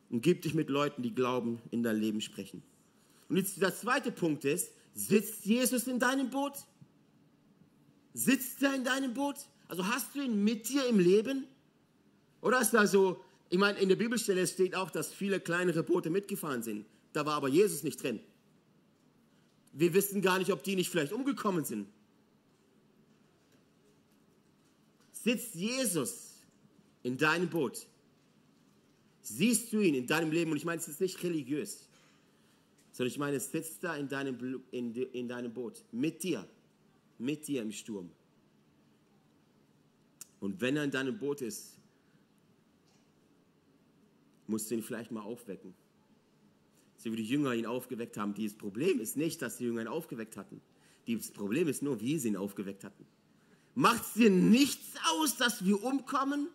Und 0.08 0.22
gib 0.22 0.40
dich 0.42 0.54
mit 0.54 0.70
Leuten, 0.70 1.02
die 1.02 1.14
glauben, 1.14 1.60
in 1.70 1.82
dein 1.82 1.96
Leben 1.96 2.22
sprechen. 2.22 2.62
Und 3.28 3.36
jetzt 3.36 3.60
der 3.60 3.74
zweite 3.74 4.10
Punkt 4.10 4.46
ist, 4.46 4.70
sitzt 4.94 5.44
Jesus 5.44 5.86
in 5.86 5.98
deinem 5.98 6.30
Boot? 6.30 6.54
Sitzt 8.14 8.62
er 8.62 8.74
in 8.74 8.82
deinem 8.82 9.12
Boot? 9.12 9.36
Also 9.68 9.86
hast 9.86 10.14
du 10.14 10.22
ihn 10.22 10.42
mit 10.42 10.70
dir 10.70 10.86
im 10.86 10.98
Leben? 10.98 11.44
Oder 12.40 12.62
ist 12.62 12.72
da 12.72 12.86
so, 12.86 13.22
ich 13.50 13.58
meine, 13.58 13.78
in 13.78 13.90
der 13.90 13.96
Bibelstelle 13.96 14.46
steht 14.46 14.74
auch, 14.74 14.90
dass 14.90 15.12
viele 15.12 15.38
kleinere 15.38 15.82
Boote 15.82 16.08
mitgefahren 16.08 16.62
sind. 16.62 16.86
Da 17.12 17.26
war 17.26 17.34
aber 17.34 17.48
Jesus 17.48 17.82
nicht 17.82 18.02
drin. 18.02 18.20
Wir 19.74 19.92
wissen 19.92 20.22
gar 20.22 20.38
nicht, 20.38 20.50
ob 20.50 20.62
die 20.62 20.76
nicht 20.76 20.88
vielleicht 20.88 21.12
umgekommen 21.12 21.66
sind. 21.66 21.88
Sitzt 25.12 25.54
Jesus 25.54 26.37
in 27.02 27.16
deinem 27.16 27.48
Boot? 27.48 27.86
Siehst 29.22 29.72
du 29.72 29.80
ihn 29.80 29.94
in 29.94 30.06
deinem 30.06 30.30
Leben? 30.30 30.50
Und 30.50 30.56
ich 30.56 30.64
meine, 30.64 30.80
es 30.80 30.88
ist 30.88 31.00
nicht 31.00 31.22
religiös, 31.22 31.88
sondern 32.92 33.12
ich 33.12 33.18
meine, 33.18 33.36
es 33.36 33.50
sitzt 33.50 33.84
da 33.84 33.94
in 33.96 34.08
deinem, 34.08 34.62
in, 34.70 34.94
in 34.94 35.28
deinem 35.28 35.52
Boot 35.52 35.84
mit 35.92 36.22
dir, 36.22 36.48
mit 37.18 37.46
dir 37.46 37.62
im 37.62 37.72
Sturm. 37.72 38.10
Und 40.40 40.60
wenn 40.60 40.76
er 40.76 40.84
in 40.84 40.90
deinem 40.90 41.18
Boot 41.18 41.42
ist, 41.42 41.78
musst 44.46 44.70
du 44.70 44.76
ihn 44.76 44.82
vielleicht 44.82 45.10
mal 45.10 45.22
aufwecken. 45.22 45.74
So 46.96 47.12
wie 47.12 47.16
die 47.16 47.24
Jünger 47.24 47.54
ihn 47.54 47.66
aufgeweckt 47.66 48.16
haben. 48.16 48.34
Dieses 48.34 48.56
Problem 48.56 48.98
ist 49.00 49.16
nicht, 49.16 49.42
dass 49.42 49.58
die 49.58 49.64
Jünger 49.64 49.82
ihn 49.82 49.88
aufgeweckt 49.88 50.36
hatten. 50.36 50.60
Das 51.06 51.30
Problem 51.30 51.68
ist 51.68 51.82
nur, 51.82 52.00
wie 52.00 52.18
sie 52.18 52.28
ihn 52.28 52.36
aufgeweckt 52.36 52.84
hatten. 52.84 53.06
Macht 53.74 54.02
es 54.02 54.14
dir 54.14 54.30
nichts 54.30 54.94
aus, 55.12 55.36
dass 55.36 55.64
wir 55.64 55.82
umkommen? 55.82 56.48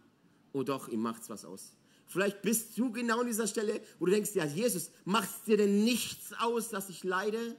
Oh 0.53 0.63
doch, 0.63 0.87
ihm 0.87 1.01
macht 1.01 1.23
es 1.23 1.29
was 1.29 1.43
aus. 1.43 1.73
Vielleicht 2.05 2.41
bist 2.41 2.77
du 2.77 2.91
genau 2.91 3.21
an 3.21 3.27
dieser 3.27 3.47
Stelle, 3.47 3.81
wo 3.99 4.05
du 4.05 4.11
denkst, 4.11 4.35
ja, 4.35 4.45
Jesus, 4.45 4.91
macht 5.03 5.29
es 5.29 5.43
dir 5.43 5.57
denn 5.57 5.83
nichts 5.83 6.33
aus, 6.39 6.69
dass 6.69 6.89
ich 6.89 7.03
leide? 7.03 7.55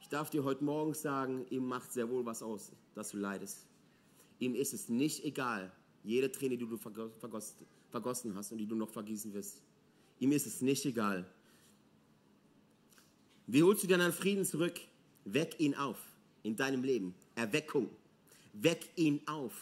Ich 0.00 0.08
darf 0.08 0.28
dir 0.30 0.44
heute 0.44 0.64
Morgen 0.64 0.94
sagen, 0.94 1.46
ihm 1.50 1.66
macht 1.66 1.92
sehr 1.92 2.08
wohl 2.10 2.24
was 2.26 2.42
aus, 2.42 2.72
dass 2.94 3.10
du 3.10 3.18
leidest. 3.18 3.66
Ihm 4.38 4.54
ist 4.54 4.74
es 4.74 4.88
nicht 4.88 5.24
egal, 5.24 5.72
jede 6.02 6.30
Träne, 6.30 6.56
die 6.56 6.66
du 6.66 6.76
vergossen 6.76 8.34
hast 8.34 8.52
und 8.52 8.58
die 8.58 8.66
du 8.66 8.74
noch 8.74 8.90
vergießen 8.90 9.32
wirst. 9.32 9.62
Ihm 10.18 10.32
ist 10.32 10.46
es 10.46 10.60
nicht 10.60 10.84
egal. 10.84 11.30
Wie 13.46 13.62
holst 13.62 13.84
du 13.84 13.86
dir 13.86 13.98
deinen 13.98 14.12
Frieden 14.12 14.44
zurück? 14.44 14.80
Weck 15.24 15.60
ihn 15.60 15.74
auf 15.74 15.98
in 16.42 16.56
deinem 16.56 16.82
Leben. 16.82 17.14
Erweckung. 17.34 17.88
Weck 18.52 18.88
ihn 18.96 19.20
auf. 19.26 19.52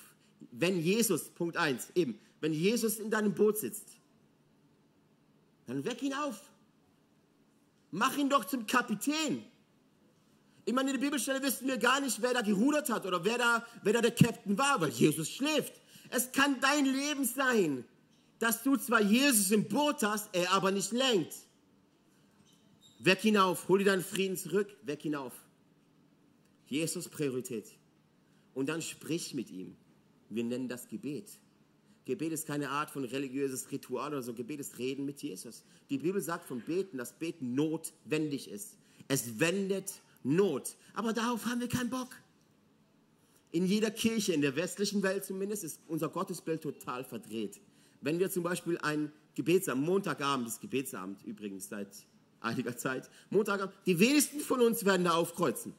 Wenn 0.52 0.78
Jesus, 0.78 1.30
Punkt 1.30 1.56
1, 1.56 1.90
eben, 1.94 2.18
wenn 2.44 2.52
Jesus 2.52 2.98
in 2.98 3.08
deinem 3.08 3.32
Boot 3.32 3.56
sitzt, 3.56 3.96
dann 5.66 5.82
weck 5.82 6.02
ihn 6.02 6.12
auf. 6.12 6.38
Mach 7.90 8.18
ihn 8.18 8.28
doch 8.28 8.44
zum 8.44 8.66
Kapitän. 8.66 9.42
Ich 10.66 10.74
meine, 10.74 10.90
in 10.90 10.96
der 10.96 11.06
Bibelstelle 11.06 11.42
wissen 11.42 11.66
wir 11.66 11.78
gar 11.78 12.02
nicht, 12.02 12.20
wer 12.20 12.34
da 12.34 12.42
gerudert 12.42 12.90
hat 12.90 13.06
oder 13.06 13.24
wer 13.24 13.38
da, 13.38 13.66
wer 13.82 13.94
da 13.94 14.02
der 14.02 14.10
Captain 14.10 14.58
war, 14.58 14.78
weil 14.78 14.90
Jesus 14.90 15.30
schläft. 15.30 15.72
Es 16.10 16.32
kann 16.32 16.60
dein 16.60 16.84
Leben 16.84 17.24
sein, 17.24 17.82
dass 18.40 18.62
du 18.62 18.76
zwar 18.76 19.00
Jesus 19.00 19.50
im 19.50 19.66
Boot 19.66 20.02
hast, 20.02 20.28
er 20.34 20.52
aber 20.52 20.70
nicht 20.70 20.92
lenkt. 20.92 21.34
Weck 22.98 23.24
ihn 23.24 23.38
auf, 23.38 23.68
hol 23.68 23.78
dir 23.78 23.86
deinen 23.86 24.04
Frieden 24.04 24.36
zurück, 24.36 24.68
weck 24.82 25.02
ihn 25.06 25.14
auf. 25.14 25.32
Jesus 26.66 27.08
Priorität. 27.08 27.74
Und 28.52 28.68
dann 28.68 28.82
sprich 28.82 29.32
mit 29.32 29.50
ihm. 29.50 29.74
Wir 30.28 30.44
nennen 30.44 30.68
das 30.68 30.86
Gebet. 30.88 31.30
Gebet 32.04 32.32
ist 32.32 32.46
keine 32.46 32.70
Art 32.70 32.90
von 32.90 33.04
religiöses 33.04 33.70
Ritual 33.70 34.12
oder 34.12 34.22
so. 34.22 34.34
Gebet 34.34 34.60
ist 34.60 34.78
Reden 34.78 35.06
mit 35.06 35.22
Jesus. 35.22 35.64
Die 35.88 35.98
Bibel 35.98 36.20
sagt 36.20 36.46
von 36.46 36.60
Beten, 36.60 36.98
dass 36.98 37.18
Beten 37.18 37.54
notwendig 37.54 38.50
ist. 38.50 38.76
Es 39.08 39.40
wendet 39.40 40.02
Not. 40.22 40.76
Aber 40.94 41.12
darauf 41.12 41.46
haben 41.46 41.60
wir 41.60 41.68
keinen 41.68 41.90
Bock. 41.90 42.08
In 43.52 43.66
jeder 43.66 43.90
Kirche, 43.90 44.32
in 44.32 44.40
der 44.40 44.56
westlichen 44.56 45.02
Welt 45.02 45.24
zumindest, 45.24 45.64
ist 45.64 45.80
unser 45.86 46.08
Gottesbild 46.08 46.62
total 46.62 47.04
verdreht. 47.04 47.60
Wenn 48.00 48.18
wir 48.18 48.30
zum 48.30 48.42
Beispiel 48.42 48.78
ein 48.78 49.12
Gebetsabend, 49.34 49.84
Montagabend 49.84 50.48
ist 50.48 50.60
Gebetsabend 50.60 51.22
übrigens 51.24 51.68
seit 51.68 51.88
einiger 52.40 52.76
Zeit, 52.76 53.08
Montagabend, 53.30 53.74
die 53.86 53.98
wenigsten 53.98 54.40
von 54.40 54.60
uns 54.60 54.84
werden 54.84 55.04
da 55.04 55.12
aufkreuzen, 55.12 55.74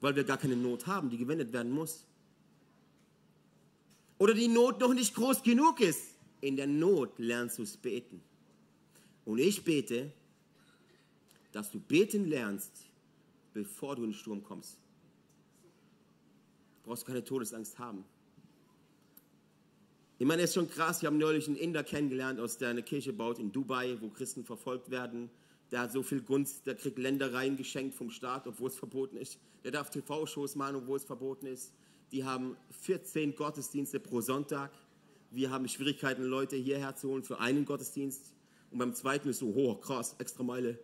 weil 0.00 0.16
wir 0.16 0.24
gar 0.24 0.36
keine 0.36 0.56
Not 0.56 0.86
haben, 0.86 1.10
die 1.10 1.16
gewendet 1.16 1.52
werden 1.52 1.70
muss. 1.70 2.04
Oder 4.18 4.34
die 4.34 4.48
Not 4.48 4.80
noch 4.80 4.92
nicht 4.92 5.14
groß 5.14 5.42
genug 5.42 5.80
ist. 5.80 6.16
In 6.40 6.56
der 6.56 6.66
Not 6.66 7.18
lernst 7.18 7.58
du 7.58 7.62
es 7.62 7.76
beten. 7.76 8.20
Und 9.24 9.38
ich 9.38 9.64
bete, 9.64 10.12
dass 11.52 11.70
du 11.70 11.80
beten 11.80 12.26
lernst, 12.26 12.72
bevor 13.52 13.96
du 13.96 14.04
in 14.04 14.10
den 14.10 14.14
Sturm 14.14 14.42
kommst. 14.42 14.78
Du 16.82 16.90
brauchst 16.90 17.06
keine 17.06 17.24
Todesangst 17.24 17.78
haben. 17.78 18.04
Ich 20.20 20.26
meine, 20.26 20.42
es 20.42 20.50
ist 20.50 20.54
schon 20.54 20.68
krass, 20.68 21.00
wir 21.02 21.06
haben 21.06 21.18
neulich 21.18 21.46
einen 21.46 21.56
Inder 21.56 21.84
kennengelernt, 21.84 22.40
aus 22.40 22.58
der 22.58 22.70
eine 22.70 22.82
Kirche 22.82 23.12
baut 23.12 23.38
in 23.38 23.52
Dubai, 23.52 23.96
wo 24.00 24.08
Christen 24.08 24.44
verfolgt 24.44 24.90
werden. 24.90 25.30
Der 25.70 25.80
hat 25.80 25.92
so 25.92 26.02
viel 26.02 26.22
Gunst, 26.22 26.66
der 26.66 26.74
kriegt 26.74 26.98
Ländereien 26.98 27.56
geschenkt 27.56 27.94
vom 27.94 28.10
Staat, 28.10 28.46
obwohl 28.46 28.68
es 28.68 28.76
verboten 28.76 29.16
ist. 29.16 29.38
Der 29.62 29.70
darf 29.70 29.90
TV-Shows 29.90 30.56
machen, 30.56 30.76
obwohl 30.76 30.96
es 30.96 31.04
verboten 31.04 31.46
ist. 31.46 31.72
Die 32.12 32.24
haben 32.24 32.56
14 32.82 33.34
Gottesdienste 33.36 34.00
pro 34.00 34.20
Sonntag. 34.20 34.70
Wir 35.30 35.50
haben 35.50 35.68
Schwierigkeiten, 35.68 36.22
Leute 36.22 36.56
hierher 36.56 36.96
zu 36.96 37.10
holen 37.10 37.22
für 37.22 37.38
einen 37.38 37.64
Gottesdienst. 37.64 38.32
Und 38.70 38.78
beim 38.78 38.94
zweiten 38.94 39.28
ist 39.28 39.40
so, 39.40 39.52
oh 39.54 39.74
krass, 39.74 40.16
extra 40.18 40.42
Meile. 40.42 40.78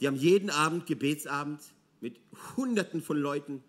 Die 0.00 0.06
haben 0.06 0.16
jeden 0.16 0.50
Abend 0.50 0.86
Gebetsabend 0.86 1.60
mit 2.00 2.20
Hunderten 2.56 3.00
von 3.00 3.16
Leuten. 3.16 3.62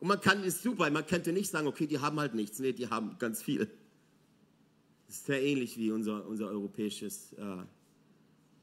Und 0.00 0.08
man 0.08 0.20
kann, 0.20 0.42
ist 0.44 0.62
super, 0.62 0.90
man 0.90 1.06
könnte 1.06 1.32
nicht 1.32 1.50
sagen, 1.50 1.66
okay, 1.66 1.86
die 1.86 1.98
haben 1.98 2.18
halt 2.18 2.34
nichts. 2.34 2.58
Nee, 2.58 2.72
die 2.72 2.88
haben 2.88 3.16
ganz 3.18 3.42
viel. 3.42 3.68
Das 5.06 5.16
ist 5.16 5.26
sehr 5.26 5.42
ähnlich 5.42 5.76
wie 5.78 5.90
unser, 5.90 6.26
unser 6.26 6.48
europäisches 6.48 7.32
äh, 7.34 7.56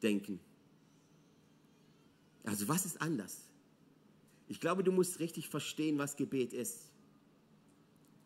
Denken. 0.02 0.40
Also 2.44 2.68
was 2.68 2.86
ist 2.86 3.02
anders? 3.02 3.45
Ich 4.48 4.60
glaube, 4.60 4.84
du 4.84 4.92
musst 4.92 5.20
richtig 5.20 5.50
verstehen, 5.50 5.98
was 5.98 6.16
Gebet 6.16 6.54
ist. 6.54 6.92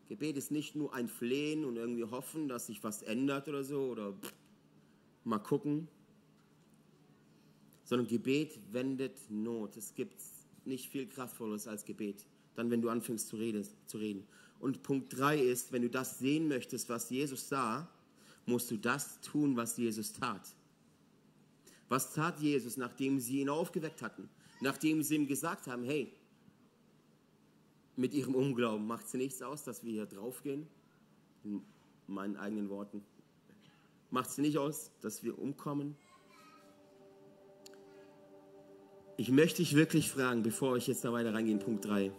Gebet 0.08 0.36
ist 0.36 0.50
nicht 0.50 0.74
nur 0.74 0.92
ein 0.92 1.08
Flehen 1.08 1.64
und 1.64 1.76
irgendwie 1.76 2.04
hoffen, 2.04 2.48
dass 2.48 2.66
sich 2.66 2.82
was 2.82 3.02
ändert 3.02 3.48
oder 3.48 3.62
so 3.62 3.90
oder 3.90 4.14
mal 5.24 5.38
gucken, 5.38 5.88
sondern 7.84 8.08
Gebet 8.08 8.58
wendet 8.72 9.18
Not. 9.30 9.76
Es 9.76 9.94
gibt 9.94 10.20
nicht 10.64 10.90
viel 10.90 11.06
Kraftvolles 11.06 11.66
als 11.66 11.84
Gebet, 11.84 12.26
dann 12.54 12.70
wenn 12.70 12.82
du 12.82 12.88
anfängst 12.88 13.28
zu 13.28 13.36
reden. 13.36 13.64
Zu 13.86 13.98
reden. 13.98 14.26
Und 14.58 14.82
Punkt 14.82 15.16
3 15.16 15.38
ist, 15.38 15.72
wenn 15.72 15.82
du 15.82 15.88
das 15.88 16.18
sehen 16.18 16.48
möchtest, 16.48 16.88
was 16.88 17.08
Jesus 17.08 17.48
sah, 17.48 17.88
musst 18.46 18.70
du 18.70 18.76
das 18.76 19.20
tun, 19.20 19.56
was 19.56 19.76
Jesus 19.76 20.12
tat. 20.12 20.54
Was 21.88 22.12
tat 22.14 22.40
Jesus, 22.40 22.76
nachdem 22.76 23.18
sie 23.20 23.40
ihn 23.40 23.48
aufgeweckt 23.48 24.02
hatten? 24.02 24.28
Nachdem 24.60 25.02
sie 25.02 25.16
ihm 25.16 25.26
gesagt 25.26 25.66
haben, 25.66 25.84
hey, 25.84 26.12
mit 27.96 28.14
ihrem 28.14 28.34
Unglauben 28.34 28.86
macht 28.86 29.06
es 29.06 29.14
nichts 29.14 29.42
aus, 29.42 29.64
dass 29.64 29.84
wir 29.84 29.92
hier 29.92 30.06
draufgehen, 30.06 30.66
in 31.44 31.62
meinen 32.06 32.36
eigenen 32.36 32.68
Worten. 32.68 33.02
Macht 34.10 34.30
es 34.30 34.38
nicht 34.38 34.58
aus, 34.58 34.90
dass 35.00 35.22
wir 35.22 35.38
umkommen? 35.38 35.96
Ich 39.16 39.30
möchte 39.30 39.58
dich 39.58 39.74
wirklich 39.74 40.10
fragen, 40.10 40.42
bevor 40.42 40.76
ich 40.76 40.86
jetzt 40.86 41.04
da 41.04 41.12
weiter 41.12 41.34
reingehe 41.34 41.52
in 41.52 41.58
Punkt 41.58 41.84
3. 41.84 42.10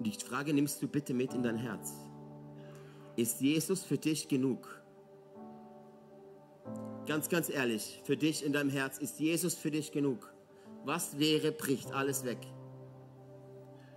Die 0.00 0.12
Frage 0.12 0.54
nimmst 0.54 0.82
du 0.82 0.88
bitte 0.88 1.14
mit 1.14 1.34
in 1.34 1.42
dein 1.42 1.56
Herz. 1.56 1.92
Ist 3.16 3.40
Jesus 3.40 3.82
für 3.82 3.98
dich 3.98 4.28
genug? 4.28 4.83
Ganz, 7.06 7.28
ganz 7.28 7.50
ehrlich, 7.50 8.00
für 8.04 8.16
dich 8.16 8.44
in 8.44 8.54
deinem 8.54 8.70
Herz, 8.70 8.98
ist 8.98 9.20
Jesus 9.20 9.54
für 9.54 9.70
dich 9.70 9.92
genug? 9.92 10.32
Was 10.84 11.18
wäre, 11.18 11.52
bricht 11.52 11.92
alles 11.92 12.24
weg. 12.24 12.38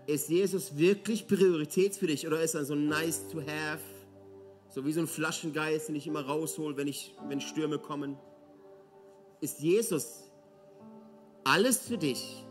Ist 0.08 0.30
Jesus 0.30 0.78
wirklich 0.78 1.26
Priorität 1.26 1.96
für 1.96 2.08
dich 2.08 2.28
oder 2.28 2.42
ist 2.42 2.56
er 2.56 2.66
so 2.66 2.76
nice 2.76 3.28
to 3.30 3.40
have? 3.40 3.80
So 4.70 4.86
wie 4.86 4.92
so 4.92 5.00
ein 5.00 5.08
Flaschengeist, 5.08 5.88
den 5.88 5.96
ich 5.96 6.08
immer 6.08 6.26
raushol, 6.26 6.76
wenn, 6.76 6.88
ich, 6.88 7.16
wenn 7.28 7.40
Stürme 7.40 7.80
kommen. 7.80 8.18
Ist 9.40 9.60
Jesus 9.60 10.30
alles 11.46 11.80
für 11.80 11.98
dich? 11.98 12.46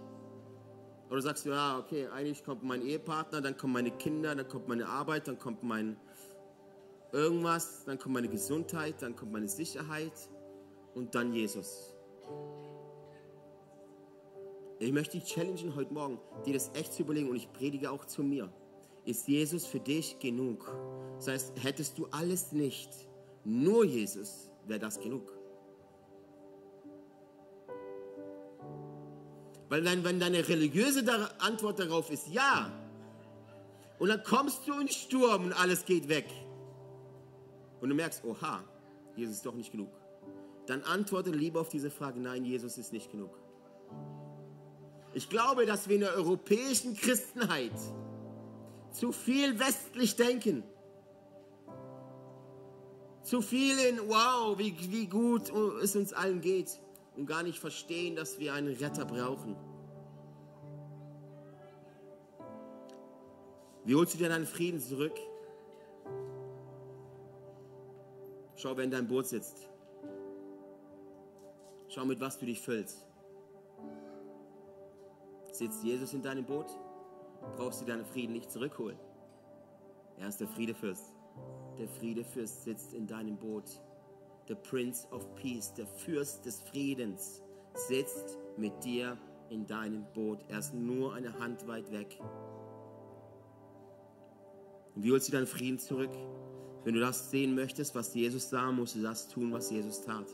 Oder 1.11 1.21
sagst 1.21 1.45
du, 1.45 1.51
ja, 1.51 1.79
okay, 1.79 2.09
eigentlich 2.09 2.42
kommt 2.42 2.62
mein 2.62 2.81
Ehepartner, 2.81 3.42
dann 3.42 3.57
kommen 3.59 3.75
meine 3.75 3.90
Kinder, 3.90 4.35
dann 4.35 4.49
kommt 4.49 4.69
meine 4.69 4.88
Arbeit, 4.88 5.29
dann 5.29 5.38
kommt 5.38 5.62
mein 5.62 5.99
irgendwas, 7.12 7.85
dann 7.85 7.99
kommt 7.99 8.14
meine 8.14 8.29
Gesundheit, 8.29 8.97
dann 9.01 9.14
kommt 9.14 9.33
meine 9.33 9.49
Sicherheit 9.49 10.12
und 10.97 11.15
dann 11.15 11.33
Jesus. 11.33 11.95
Ich 14.79 14.93
möchte 14.93 15.19
dich 15.19 15.27
challengen 15.27 15.75
heute 15.77 15.93
Morgen, 15.93 16.19
dir 16.45 16.55
das 16.55 16.71
echt 16.75 16.93
zu 16.95 17.03
überlegen 17.03 17.29
und 17.29 17.37
ich 17.37 17.53
predige 17.53 17.91
auch 17.91 18.07
zu 18.07 18.23
mir. 18.23 18.53
Ist 19.05 19.29
Jesus 19.29 19.67
für 19.67 19.79
dich 19.79 20.19
genug? 20.19 20.69
Das 21.17 21.29
heißt, 21.29 21.63
hättest 21.63 21.99
du 21.99 22.07
alles 22.11 22.53
nicht, 22.53 22.91
nur 23.45 23.85
Jesus, 23.85 24.51
wäre 24.67 24.81
das 24.81 24.99
genug. 24.99 25.33
Weil 29.69 29.83
dann, 29.83 30.03
wenn 30.03 30.19
deine 30.19 30.49
religiöse 30.49 31.05
Antwort 31.41 31.79
darauf 31.79 32.11
ist 32.11 32.29
ja, 32.29 32.73
und 33.99 34.09
dann 34.09 34.23
kommst 34.23 34.67
du 34.67 34.79
in 34.79 34.89
Sturm 34.89 35.45
und 35.45 35.53
alles 35.53 35.85
geht 35.85 36.09
weg, 36.09 36.27
und 37.81 37.91
du 37.91 37.95
merkst, 37.95 38.25
oha, 38.25 38.65
Jesus 39.15 39.37
ist 39.37 39.47
doch 39.47 39.55
nicht 39.55 39.71
genug, 39.71 39.91
dann 40.66 40.83
antworte 40.83 41.31
lieber 41.31 41.61
auf 41.61 41.68
diese 41.68 41.90
Frage, 41.90 42.20
nein, 42.20 42.44
Jesus 42.44 42.79
ist 42.79 42.92
nicht 42.92 43.11
genug. 43.11 43.31
Ich 45.14 45.31
glaube, 45.31 45.64
dass 45.64 45.88
wir 45.88 45.94
in 45.94 46.02
der 46.02 46.14
europäischen 46.14 46.94
Christenheit 46.94 47.72
zu 48.90 49.12
viel 49.12 49.59
westlich 49.59 50.16
denken. 50.16 50.62
Zu 53.22 53.40
viel 53.40 53.79
in, 53.79 53.98
wow, 54.09 54.59
wie, 54.59 54.74
wie 54.90 55.07
gut 55.07 55.50
es 55.83 55.96
uns 55.96 56.12
allen 56.12 56.40
geht 56.40 56.81
und 57.16 57.26
gar 57.26 57.42
nicht 57.42 57.59
verstehen, 57.59 58.14
dass 58.14 58.38
wir 58.38 58.52
einen 58.52 58.74
Retter 58.76 59.05
brauchen. 59.05 59.57
Wie 63.85 63.94
holst 63.94 64.14
du 64.14 64.18
dir 64.18 64.29
deinen 64.29 64.46
Frieden 64.46 64.81
zurück? 64.81 65.14
Schau, 68.57 68.76
wer 68.76 68.85
in 68.85 68.90
deinem 68.90 69.09
Boot 69.09 69.26
sitzt. 69.26 69.68
Schau, 71.97 72.05
mit 72.05 72.21
was 72.21 72.39
du 72.39 72.45
dich 72.45 72.61
füllst. 72.61 73.07
Sitzt 75.51 75.83
Jesus 75.83 76.13
in 76.13 76.21
deinem 76.21 76.45
Boot? 76.45 76.67
Brauchst 77.57 77.81
du 77.81 77.87
deinen 77.87 78.05
Frieden 78.05 78.35
nicht 78.35 78.51
zurückholen. 78.51 78.99
Er 80.19 80.29
ist 80.29 80.39
der 80.39 80.47
Friedefürst. 80.47 81.15
Der 81.79 81.89
Friedefürst 81.89 82.65
sitzt 82.65 82.93
in 82.93 83.07
deinem 83.07 83.39
Boot. 83.39 83.81
Der 84.47 84.57
Prince 84.57 85.09
of 85.11 85.35
Peace, 85.37 85.73
der 85.73 85.87
Fürst 85.87 86.45
des 86.45 86.61
Friedens, 86.61 87.41
sitzt 87.73 88.37
mit 88.59 88.85
dir 88.85 89.17
in 89.49 89.67
deinem 89.67 90.05
Boot. 90.13 90.41
Er 90.49 90.59
ist 90.59 90.75
nur 90.75 91.15
eine 91.15 91.39
Hand 91.39 91.67
weit 91.67 91.91
weg. 91.93 92.21
Und 94.95 95.03
wie 95.03 95.13
holst 95.13 95.29
du 95.29 95.33
deinen 95.33 95.47
Frieden 95.47 95.79
zurück? 95.79 96.13
Wenn 96.85 96.93
du 96.93 97.01
das 97.01 97.31
sehen 97.31 97.55
möchtest, 97.55 97.95
was 97.95 98.13
Jesus 98.13 98.51
sah, 98.51 98.71
musst 98.71 98.97
du 98.97 99.03
das 99.03 99.29
tun, 99.29 99.51
was 99.51 99.71
Jesus 99.71 100.03
tat. 100.03 100.27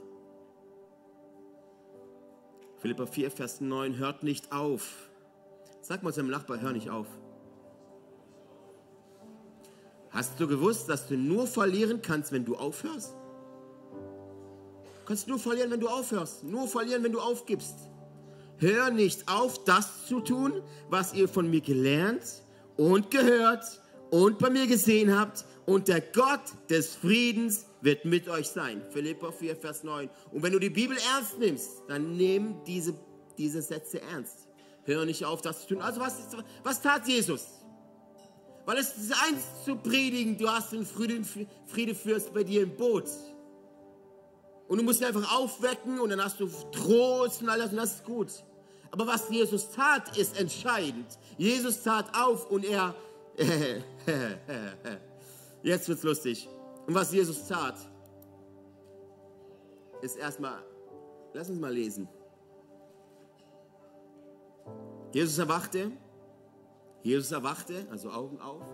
Philippa 2.83 3.07
4, 3.07 3.31
Vers 3.31 3.61
9, 3.61 3.97
hört 3.99 4.25
nicht 4.25 4.51
auf, 4.51 5.09
Sag 5.83 6.03
mal 6.03 6.13
seinem 6.13 6.31
Nachbar, 6.31 6.61
hör 6.61 6.73
nicht 6.73 6.91
auf. 6.91 7.07
Hast 10.11 10.39
du 10.39 10.47
gewusst, 10.47 10.89
dass 10.89 11.07
du 11.07 11.17
nur 11.17 11.47
verlieren 11.47 12.03
kannst, 12.03 12.33
wenn 12.33 12.45
du 12.45 12.57
aufhörst? 12.57 13.15
Du 15.01 15.07
kannst 15.07 15.27
nur 15.27 15.39
verlieren, 15.39 15.71
wenn 15.71 15.81
du 15.81 15.89
aufhörst. 15.89 16.45
Nur 16.45 16.69
verlieren, 16.69 17.03
wenn 17.03 17.13
du 17.13 17.21
aufgibst. 17.21 17.75
Hör 18.59 18.91
nicht 18.91 19.29
auf, 19.29 19.65
das 19.65 20.07
zu 20.07 20.21
tun, 20.21 20.63
was 20.89 21.15
ihr 21.15 21.29
von 21.29 21.51
mir 21.51 21.61
gelernt 21.61 22.43
und 22.77 23.11
gehört 23.11 23.81
und 24.13 24.39
bei 24.39 24.51
mir 24.51 24.67
gesehen 24.67 25.19
habt. 25.19 25.47
Und 25.65 25.89
der 25.89 26.01
Gott 26.01 26.43
des 26.69 26.95
Friedens 26.95 27.67
wird 27.81 28.05
mit 28.05 28.29
euch 28.29 28.49
sein. 28.49 28.83
Philippa 28.91 29.33
4, 29.33 29.57
Vers 29.57 29.85
9. 29.85 30.11
Und 30.31 30.43
wenn 30.43 30.53
du 30.53 30.59
die 30.59 30.71
Bibel 30.71 30.97
ernst 31.15 31.39
nimmst, 31.39 31.71
dann 31.89 32.17
nimm 32.17 32.63
diese, 32.67 32.95
diese 33.39 33.63
Sätze 33.63 34.03
ernst. 34.03 34.49
Hör 34.85 35.07
nicht 35.07 35.25
auf, 35.25 35.41
das 35.41 35.63
zu 35.63 35.75
tun. 35.75 35.83
Also 35.83 36.01
was, 36.01 36.15
was 36.63 36.83
tat 36.83 37.09
Jesus? 37.09 37.47
Weil 38.67 38.79
es 38.79 38.97
ist 38.97 39.13
eins 39.13 39.65
zu 39.65 39.77
predigen, 39.77 40.37
du 40.37 40.49
hast 40.49 40.73
den 40.73 40.85
Frieden, 40.85 41.27
Friedefürst 41.67 42.35
bei 42.35 42.45
dir 42.45 42.65
im 42.65 42.77
Boot. 42.77 43.09
Und 44.69 44.79
du 44.79 44.85
musst 44.85 45.01
ihn 45.01 45.07
einfach 45.07 45.39
aufwecken 45.39 46.01
und 46.01 46.11
dann 46.11 46.23
hast 46.23 46.39
du 46.39 46.49
Trost 46.73 47.41
und 47.41 47.49
alles 47.49 47.71
und 47.71 47.77
das 47.77 47.95
ist 47.95 48.05
gut. 48.05 48.29
Aber 48.91 49.07
was 49.07 49.31
Jesus 49.31 49.71
tat, 49.71 50.19
ist 50.19 50.39
entscheidend. 50.39 51.07
Jesus 51.39 51.83
tat 51.83 52.15
auf 52.15 52.51
und 52.51 52.67
er... 52.67 52.95
Jetzt 55.63 55.89
wird's 55.89 56.03
lustig. 56.03 56.49
Und 56.87 56.95
was 56.95 57.13
Jesus 57.13 57.47
tat, 57.47 57.77
ist 60.01 60.17
erstmal... 60.17 60.63
Lass 61.35 61.49
uns 61.49 61.59
mal 61.59 61.73
lesen. 61.73 62.09
Jesus 65.13 65.39
erwachte, 65.39 65.93
Jesus 67.03 67.33
erwachte, 67.33 67.87
also 67.91 68.11
Augen 68.11 68.41
auf. 68.41 68.67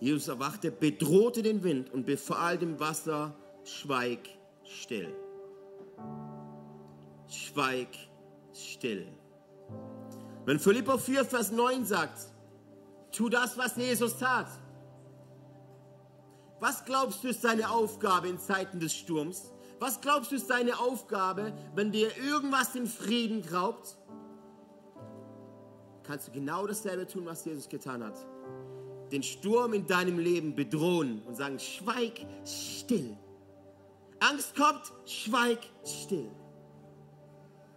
Jesus 0.00 0.28
erwachte, 0.28 0.70
bedrohte 0.70 1.42
den 1.42 1.62
Wind 1.62 1.92
und 1.92 2.06
befahl 2.06 2.58
dem 2.58 2.78
Wasser, 2.78 3.34
schweig 3.64 4.20
still. 4.64 5.14
Schweig 7.28 7.88
still. 8.52 9.06
Wenn 10.44 10.58
Philippa 10.58 10.98
4, 10.98 11.24
Vers 11.24 11.50
9 11.50 11.84
sagt, 11.84 12.32
tu 13.16 13.28
das, 13.28 13.56
was 13.56 13.76
Jesus 13.76 14.18
tat. 14.18 14.48
Was 16.60 16.84
glaubst 16.84 17.22
du 17.22 17.28
ist 17.28 17.42
seine 17.42 17.70
Aufgabe 17.70 18.28
in 18.28 18.38
Zeiten 18.38 18.80
des 18.80 18.94
Sturms? 18.94 19.52
Was 19.78 20.00
glaubst 20.00 20.30
du 20.32 20.36
ist 20.36 20.48
seine 20.48 20.78
Aufgabe, 20.78 21.52
wenn 21.74 21.92
dir 21.92 22.16
irgendwas 22.16 22.72
den 22.72 22.86
Frieden 22.86 23.42
raubt? 23.52 23.98
kannst 26.06 26.28
du 26.28 26.32
genau 26.32 26.66
dasselbe 26.66 27.06
tun, 27.06 27.26
was 27.26 27.44
Jesus 27.44 27.68
getan 27.68 28.02
hat. 28.04 28.14
Den 29.10 29.22
Sturm 29.22 29.72
in 29.72 29.86
deinem 29.86 30.18
Leben 30.18 30.54
bedrohen 30.54 31.22
und 31.26 31.36
sagen, 31.36 31.58
schweig 31.58 32.26
still. 32.44 33.16
Angst 34.20 34.54
kommt, 34.56 34.92
schweig 35.04 35.58
still. 35.84 36.30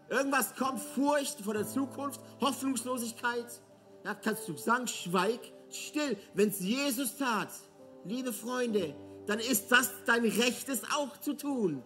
Irgendwas 0.10 0.56
kommt, 0.56 0.80
Furcht 0.80 1.42
vor 1.42 1.54
der 1.54 1.68
Zukunft, 1.68 2.22
Hoffnungslosigkeit. 2.42 3.62
Da 4.04 4.14
kannst 4.14 4.48
du 4.48 4.56
sagen, 4.58 4.88
schweig 4.88 5.40
still. 5.70 6.18
Wenn 6.34 6.50
es 6.50 6.60
Jesus 6.60 7.18
tat, 7.18 7.50
liebe 8.06 8.34
Freunde, 8.34 8.96
dann 9.26 9.40
ist 9.40 9.72
das 9.72 9.92
dein 10.06 10.24
Recht, 10.24 10.70
es 10.70 10.84
auch 10.96 11.18
zu 11.18 11.34
tun. 11.34 11.84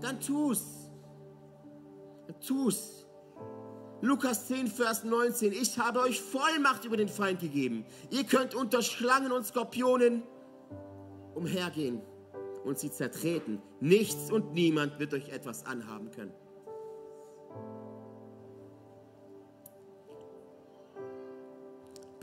Dann 0.00 0.20
tu's. 0.20 0.90
Dann 2.26 2.40
tu's. 2.40 3.06
Lukas 4.02 4.46
10, 4.46 4.68
Vers 4.68 5.04
19. 5.04 5.52
Ich 5.52 5.78
habe 5.78 6.00
euch 6.00 6.20
Vollmacht 6.20 6.84
über 6.84 6.96
den 6.96 7.08
Feind 7.08 7.40
gegeben. 7.40 7.84
Ihr 8.10 8.24
könnt 8.24 8.54
unter 8.54 8.82
Schlangen 8.82 9.32
und 9.32 9.46
Skorpionen 9.46 10.22
umhergehen 11.34 12.02
und 12.64 12.78
sie 12.78 12.90
zertreten. 12.90 13.62
Nichts 13.80 14.30
und 14.30 14.52
niemand 14.52 14.98
wird 14.98 15.14
euch 15.14 15.30
etwas 15.30 15.64
anhaben 15.66 16.10
können. 16.10 16.32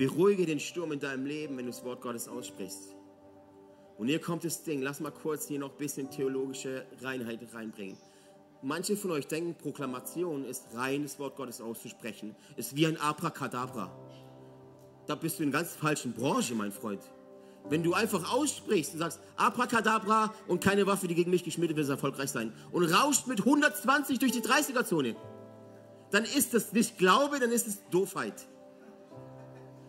Beruhige 0.03 0.45
den 0.45 0.59
Sturm 0.59 0.91
in 0.91 0.99
deinem 0.99 1.25
Leben, 1.25 1.55
wenn 1.55 1.65
du 1.65 1.71
das 1.71 1.85
Wort 1.85 2.01
Gottes 2.01 2.27
aussprichst. 2.27 2.93
Und 3.97 4.09
hier 4.09 4.19
kommt 4.19 4.43
das 4.43 4.61
Ding. 4.63 4.81
Lass 4.81 4.99
mal 4.99 5.11
kurz 5.11 5.47
hier 5.47 5.59
noch 5.59 5.71
ein 5.71 5.77
bisschen 5.77 6.09
theologische 6.09 6.85
Reinheit 7.01 7.39
reinbringen. 7.53 7.95
Manche 8.61 8.97
von 8.97 9.11
euch 9.11 9.27
denken, 9.27 9.55
Proklamation 9.55 10.43
ist 10.43 10.65
rein, 10.73 11.03
das 11.03 11.19
Wort 11.19 11.37
Gottes 11.37 11.61
auszusprechen. 11.61 12.35
Ist 12.57 12.75
wie 12.75 12.85
ein 12.85 12.99
Abracadabra. 12.99 13.97
Da 15.07 15.15
bist 15.15 15.39
du 15.39 15.43
in 15.43 15.53
ganz 15.53 15.73
falschen 15.73 16.11
Branche, 16.11 16.53
mein 16.53 16.73
Freund. 16.73 17.01
Wenn 17.69 17.81
du 17.81 17.93
einfach 17.93 18.33
aussprichst 18.33 18.95
und 18.95 18.99
sagst, 18.99 19.21
Abracadabra 19.37 20.33
und 20.49 20.61
keine 20.61 20.85
Waffe, 20.85 21.07
die 21.07 21.15
gegen 21.15 21.31
mich 21.31 21.45
geschmiedet 21.45 21.77
wird, 21.77 21.87
erfolgreich 21.87 22.29
sein. 22.29 22.51
Und 22.73 22.83
rauscht 22.83 23.27
mit 23.27 23.39
120 23.39 24.19
durch 24.19 24.33
die 24.33 24.41
30er-Zone. 24.41 25.15
Dann 26.11 26.25
ist 26.25 26.53
das 26.53 26.73
nicht 26.73 26.97
Glaube, 26.97 27.39
dann 27.39 27.51
ist 27.53 27.67
es 27.67 27.79
Doofheit. 27.89 28.49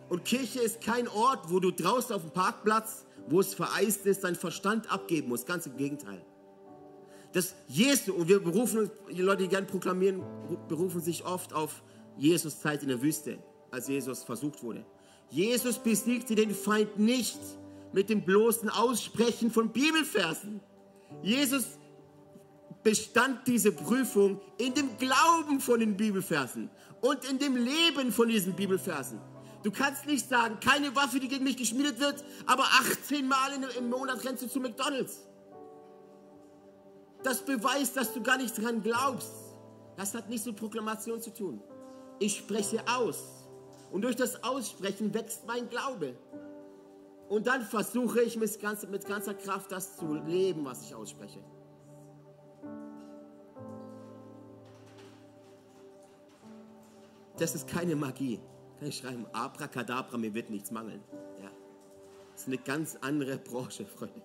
Und 0.09 0.23
Kirche 0.25 0.59
ist 0.59 0.81
kein 0.81 1.07
Ort, 1.07 1.51
wo 1.51 1.59
du 1.59 1.71
draußen 1.71 2.15
auf 2.15 2.21
dem 2.21 2.31
Parkplatz, 2.31 3.05
wo 3.27 3.39
es 3.39 3.53
vereist 3.53 4.05
ist, 4.05 4.23
deinen 4.23 4.35
Verstand 4.35 4.91
abgeben 4.91 5.29
musst. 5.29 5.47
Ganz 5.47 5.65
im 5.65 5.77
Gegenteil 5.77 6.23
dass 7.35 7.53
Jesus, 7.67 8.15
und 8.15 8.29
wir 8.29 8.39
berufen, 8.39 8.89
die 9.11 9.21
Leute, 9.21 9.43
die 9.43 9.49
gerne 9.49 9.67
proklamieren, 9.67 10.23
berufen 10.69 11.01
sich 11.01 11.25
oft 11.25 11.51
auf 11.51 11.83
Jesus 12.17 12.61
Zeit 12.61 12.81
in 12.81 12.87
der 12.87 13.01
Wüste, 13.01 13.37
als 13.71 13.89
Jesus 13.89 14.23
versucht 14.23 14.63
wurde. 14.63 14.85
Jesus 15.29 15.77
besiegte 15.77 16.33
den 16.33 16.51
Feind 16.51 16.97
nicht 16.97 17.37
mit 17.91 18.09
dem 18.09 18.21
bloßen 18.21 18.69
Aussprechen 18.69 19.51
von 19.51 19.69
Bibelversen. 19.69 20.61
Jesus 21.23 21.77
bestand 22.83 23.45
diese 23.47 23.73
Prüfung 23.73 24.39
in 24.57 24.73
dem 24.73 24.97
Glauben 24.97 25.59
von 25.59 25.81
den 25.81 25.97
Bibelversen 25.97 26.69
und 27.01 27.29
in 27.29 27.37
dem 27.37 27.57
Leben 27.57 28.13
von 28.13 28.29
diesen 28.29 28.53
Bibelversen. 28.53 29.19
Du 29.65 29.71
kannst 29.71 30.05
nicht 30.05 30.29
sagen, 30.29 30.59
keine 30.59 30.95
Waffe, 30.95 31.19
die 31.19 31.27
gegen 31.27 31.43
mich 31.43 31.57
geschmiedet 31.57 31.99
wird, 31.99 32.23
aber 32.45 32.63
18 32.63 33.27
Mal 33.27 33.51
im 33.77 33.89
Monat 33.89 34.23
rennst 34.23 34.43
du 34.43 34.47
zu 34.47 34.59
McDonald's 34.59 35.25
das 37.25 37.43
beweist, 37.43 37.97
dass 37.97 38.13
du 38.13 38.21
gar 38.21 38.37
nicht 38.37 38.55
dran 38.61 38.83
glaubst. 38.83 39.33
Das 39.97 40.13
hat 40.13 40.29
nichts 40.29 40.45
mit 40.45 40.57
Proklamation 40.57 41.19
zu 41.21 41.33
tun. 41.33 41.59
Ich 42.19 42.37
spreche 42.37 42.83
aus. 42.87 43.47
Und 43.91 44.03
durch 44.03 44.15
das 44.15 44.43
Aussprechen 44.43 45.11
wächst 45.11 45.47
mein 45.47 45.67
Glaube. 45.67 46.15
Und 47.27 47.47
dann 47.47 47.63
versuche 47.63 48.21
ich 48.21 48.37
mit 48.37 48.61
ganzer, 48.61 48.87
mit 48.87 49.07
ganzer 49.07 49.33
Kraft 49.33 49.71
das 49.71 49.97
zu 49.97 50.13
leben, 50.13 50.65
was 50.65 50.83
ich 50.83 50.93
ausspreche. 50.93 51.43
das 57.37 57.53
ist 57.53 57.67
keine 57.67 57.95
Magie. 57.95 58.39
Ich 58.85 58.97
schreiben, 58.97 59.25
Abracadabra, 59.33 60.15
mir 60.17 60.33
wird 60.35 60.51
nichts 60.51 60.69
mangeln. 60.69 61.01
Ja. 61.41 61.49
Das 62.31 62.41
ist 62.41 62.47
eine 62.47 62.59
ganz 62.59 62.95
andere 63.01 63.37
Branche, 63.37 63.83
Freunde. 63.85 64.21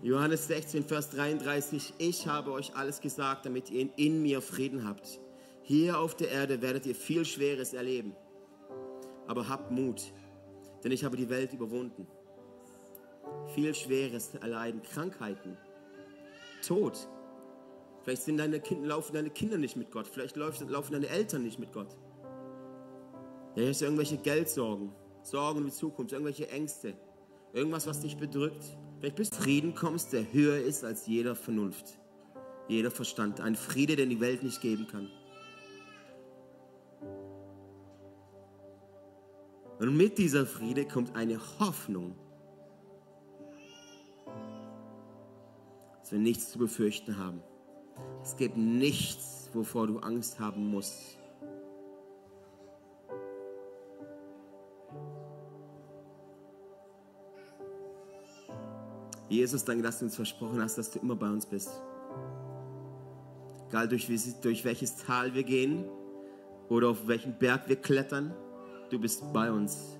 Johannes 0.00 0.46
16, 0.46 0.84
Vers 0.84 1.10
33, 1.10 1.94
ich 1.98 2.26
habe 2.28 2.52
euch 2.52 2.74
alles 2.76 3.00
gesagt, 3.00 3.46
damit 3.46 3.70
ihr 3.70 3.88
in 3.96 4.22
mir 4.22 4.40
Frieden 4.40 4.86
habt. 4.86 5.20
Hier 5.62 5.98
auf 5.98 6.14
der 6.16 6.30
Erde 6.30 6.62
werdet 6.62 6.86
ihr 6.86 6.94
viel 6.94 7.24
Schweres 7.24 7.72
erleben. 7.72 8.14
Aber 9.26 9.48
habt 9.48 9.72
Mut, 9.72 10.12
denn 10.84 10.92
ich 10.92 11.04
habe 11.04 11.16
die 11.16 11.30
Welt 11.30 11.52
überwunden. 11.52 12.06
Viel 13.54 13.74
Schweres 13.74 14.34
erleiden, 14.36 14.82
Krankheiten, 14.82 15.56
Tod. 16.64 17.08
Vielleicht 18.02 18.22
sind 18.22 18.36
deine 18.38 18.60
kind, 18.60 18.86
laufen 18.86 19.14
deine 19.14 19.30
Kinder 19.30 19.58
nicht 19.58 19.76
mit 19.76 19.90
Gott. 19.90 20.06
Vielleicht 20.06 20.36
laufen 20.36 20.92
deine 20.92 21.08
Eltern 21.08 21.42
nicht 21.42 21.58
mit 21.58 21.72
Gott. 21.72 21.96
Ja, 23.54 23.68
hast 23.68 23.82
irgendwelche 23.82 24.16
Geldsorgen, 24.16 24.92
Sorgen 25.22 25.58
um 25.58 25.66
die 25.66 25.72
Zukunft, 25.72 26.12
irgendwelche 26.12 26.48
Ängste, 26.48 26.94
irgendwas, 27.52 27.86
was 27.86 28.00
dich 28.00 28.16
bedrückt. 28.16 28.64
Vielleicht 28.98 29.16
bis 29.16 29.28
Frieden 29.28 29.74
kommst, 29.74 30.12
der 30.12 30.32
höher 30.32 30.58
ist 30.58 30.84
als 30.84 31.06
jeder 31.06 31.34
Vernunft, 31.34 31.98
jeder 32.68 32.90
Verstand. 32.90 33.40
Ein 33.40 33.56
Friede, 33.56 33.96
den 33.96 34.08
die 34.08 34.20
Welt 34.20 34.42
nicht 34.42 34.60
geben 34.62 34.86
kann. 34.86 35.10
Und 39.78 39.96
mit 39.96 40.16
dieser 40.16 40.46
Friede 40.46 40.86
kommt 40.86 41.14
eine 41.14 41.38
Hoffnung, 41.58 42.14
dass 46.00 46.12
wir 46.12 46.20
nichts 46.20 46.52
zu 46.52 46.58
befürchten 46.58 47.18
haben. 47.18 47.42
Es 48.22 48.36
gibt 48.36 48.56
nichts, 48.56 49.50
wovor 49.52 49.88
du 49.88 49.98
Angst 49.98 50.38
haben 50.38 50.68
musst. 50.68 51.18
Jesus, 59.32 59.64
danke, 59.64 59.82
dass 59.82 59.98
du 59.98 60.04
uns 60.04 60.16
versprochen 60.16 60.60
hast, 60.60 60.76
dass 60.76 60.90
du 60.90 60.98
immer 60.98 61.16
bei 61.16 61.30
uns 61.30 61.46
bist. 61.46 61.70
Egal 63.70 63.88
durch, 63.88 64.06
durch 64.42 64.62
welches 64.66 64.96
Tal 64.96 65.32
wir 65.32 65.42
gehen 65.42 65.86
oder 66.68 66.90
auf 66.90 67.08
welchen 67.08 67.38
Berg 67.38 67.66
wir 67.66 67.76
klettern, 67.76 68.34
du 68.90 68.98
bist 69.00 69.32
bei 69.32 69.50
uns. 69.50 69.98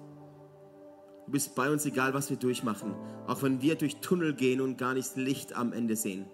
Du 1.25 1.33
bist 1.33 1.55
bei 1.55 1.71
uns, 1.71 1.87
egal 1.87 2.13
was 2.13 2.29
wir 2.29 2.37
durchmachen. 2.37 2.95
Auch 3.27 3.43
wenn 3.43 3.63
wir 3.63 3.77
durch 3.77 3.97
Tunnel 4.03 4.35
gehen 4.35 4.61
und 4.61 4.77
gar 4.77 4.93
nicht 4.93 5.17
Licht 5.17 5.57
am 5.57 5.73
Ende 5.73 5.97
sehen. 5.97 6.27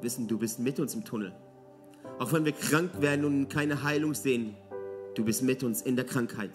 Wissen, 0.00 0.26
du 0.26 0.36
bist 0.36 0.58
mit 0.58 0.80
uns 0.80 0.96
im 0.96 1.04
Tunnel. 1.04 1.32
Auch 2.18 2.32
wenn 2.32 2.44
wir 2.44 2.52
krank 2.52 3.00
werden 3.00 3.24
und 3.24 3.48
keine 3.50 3.84
Heilung 3.84 4.14
sehen, 4.14 4.56
du 5.14 5.24
bist 5.24 5.44
mit 5.44 5.62
uns 5.62 5.80
in 5.80 5.94
der 5.94 6.06
Krankheit. 6.06 6.50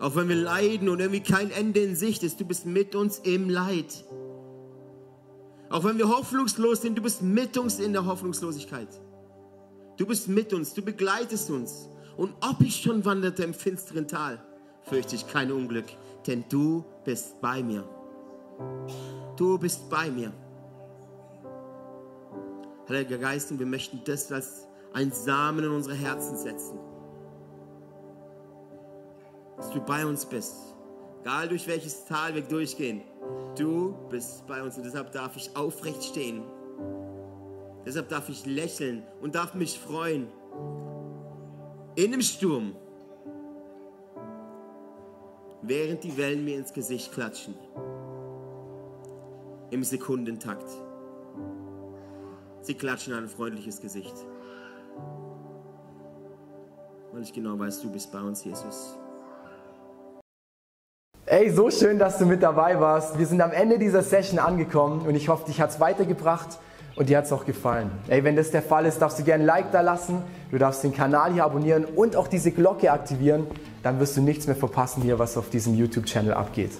Auch 0.00 0.14
wenn 0.14 0.28
wir 0.28 0.36
leiden 0.36 0.88
und 0.88 1.00
irgendwie 1.00 1.22
kein 1.22 1.50
Ende 1.50 1.80
in 1.80 1.96
Sicht 1.96 2.22
ist, 2.22 2.38
du 2.40 2.44
bist 2.44 2.66
mit 2.66 2.94
uns 2.94 3.18
im 3.18 3.50
Leid. 3.50 4.04
Auch 5.70 5.84
wenn 5.84 5.98
wir 5.98 6.08
hoffnungslos 6.08 6.82
sind, 6.82 6.96
du 6.96 7.02
bist 7.02 7.20
mit 7.20 7.58
uns 7.58 7.80
in 7.80 7.92
der 7.92 8.06
Hoffnungslosigkeit. 8.06 8.88
Du 9.96 10.06
bist 10.06 10.28
mit 10.28 10.52
uns, 10.52 10.72
du 10.74 10.82
begleitest 10.82 11.50
uns. 11.50 11.88
Und 12.16 12.32
ob 12.40 12.60
ich 12.60 12.76
schon 12.76 13.04
wanderte 13.04 13.42
im 13.42 13.52
finsteren 13.52 14.06
Tal, 14.06 14.40
fürchte 14.82 15.16
ich 15.16 15.26
kein 15.26 15.50
Unglück, 15.50 15.86
denn 16.26 16.44
du 16.48 16.84
bist 17.04 17.40
bei 17.40 17.62
mir. 17.62 17.84
Du 19.36 19.58
bist 19.58 19.90
bei 19.90 20.10
mir. 20.10 20.32
Heiliger 22.88 23.18
Geist, 23.18 23.50
und 23.50 23.58
wir 23.58 23.66
möchten 23.66 24.00
das 24.04 24.32
als 24.32 24.66
ein 24.94 25.12
Samen 25.12 25.64
in 25.64 25.70
unsere 25.70 25.94
Herzen 25.94 26.36
setzen 26.38 26.78
dass 29.58 29.70
du 29.70 29.80
bei 29.80 30.06
uns 30.06 30.24
bist. 30.24 30.74
Egal 31.20 31.48
durch 31.48 31.66
welches 31.66 32.06
Tal 32.06 32.34
wir 32.34 32.42
durchgehen, 32.42 33.02
du 33.56 33.94
bist 34.08 34.46
bei 34.46 34.62
uns 34.62 34.78
und 34.78 34.84
deshalb 34.84 35.12
darf 35.12 35.36
ich 35.36 35.54
aufrecht 35.54 36.02
stehen. 36.02 36.42
Deshalb 37.84 38.08
darf 38.08 38.28
ich 38.28 38.46
lächeln 38.46 39.02
und 39.20 39.34
darf 39.34 39.54
mich 39.54 39.78
freuen. 39.78 40.28
In 41.96 42.12
dem 42.12 42.22
Sturm, 42.22 42.76
während 45.62 46.04
die 46.04 46.16
Wellen 46.16 46.44
mir 46.44 46.56
ins 46.56 46.72
Gesicht 46.72 47.12
klatschen. 47.12 47.54
Im 49.70 49.84
Sekundentakt. 49.84 50.70
Sie 52.62 52.74
klatschen 52.74 53.12
ein 53.14 53.28
freundliches 53.28 53.80
Gesicht. 53.80 54.14
Weil 57.12 57.22
ich 57.22 57.32
genau 57.32 57.58
weiß, 57.58 57.82
du 57.82 57.90
bist 57.90 58.12
bei 58.12 58.20
uns, 58.20 58.44
Jesus. 58.44 58.96
Ey, 61.30 61.50
so 61.50 61.70
schön, 61.70 61.98
dass 61.98 62.16
du 62.16 62.24
mit 62.24 62.42
dabei 62.42 62.80
warst. 62.80 63.18
Wir 63.18 63.26
sind 63.26 63.42
am 63.42 63.52
Ende 63.52 63.78
dieser 63.78 64.02
Session 64.02 64.38
angekommen 64.38 65.06
und 65.06 65.14
ich 65.14 65.28
hoffe, 65.28 65.44
dich 65.44 65.60
hat 65.60 65.68
es 65.68 65.78
weitergebracht 65.78 66.58
und 66.96 67.10
dir 67.10 67.18
hat 67.18 67.26
es 67.26 67.32
auch 67.32 67.44
gefallen. 67.44 67.90
Ey, 68.08 68.24
wenn 68.24 68.34
das 68.34 68.50
der 68.50 68.62
Fall 68.62 68.86
ist, 68.86 69.02
darfst 69.02 69.18
du 69.18 69.24
gerne 69.24 69.44
ein 69.44 69.46
Like 69.46 69.70
da 69.70 69.82
lassen, 69.82 70.22
du 70.50 70.56
darfst 70.56 70.84
den 70.84 70.94
Kanal 70.94 71.34
hier 71.34 71.44
abonnieren 71.44 71.84
und 71.84 72.16
auch 72.16 72.28
diese 72.28 72.50
Glocke 72.50 72.90
aktivieren. 72.90 73.46
Dann 73.82 74.00
wirst 74.00 74.16
du 74.16 74.22
nichts 74.22 74.46
mehr 74.46 74.56
verpassen 74.56 75.02
hier, 75.02 75.18
was 75.18 75.36
auf 75.36 75.50
diesem 75.50 75.74
YouTube-Channel 75.74 76.32
abgeht. 76.32 76.72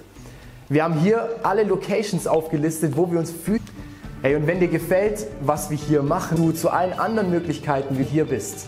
Wir 0.67 0.83
haben 0.83 0.95
hier 0.95 1.29
alle 1.43 1.61
Locations 1.61 2.25
aufgelistet, 2.25 2.97
wo 2.97 3.11
wir 3.11 3.19
uns 3.19 3.29
fühlen. 3.29 3.61
Ey, 4.23 4.35
und 4.35 4.47
wenn 4.47 4.59
dir 4.59 4.67
gefällt, 4.67 5.27
was 5.41 5.69
wir 5.69 5.77
hier 5.77 6.01
machen, 6.01 6.37
du 6.37 6.53
zu 6.53 6.71
allen 6.71 6.93
anderen 6.93 7.29
Möglichkeiten 7.29 7.99
wie 7.99 8.03
hier 8.03 8.25
bist, 8.25 8.67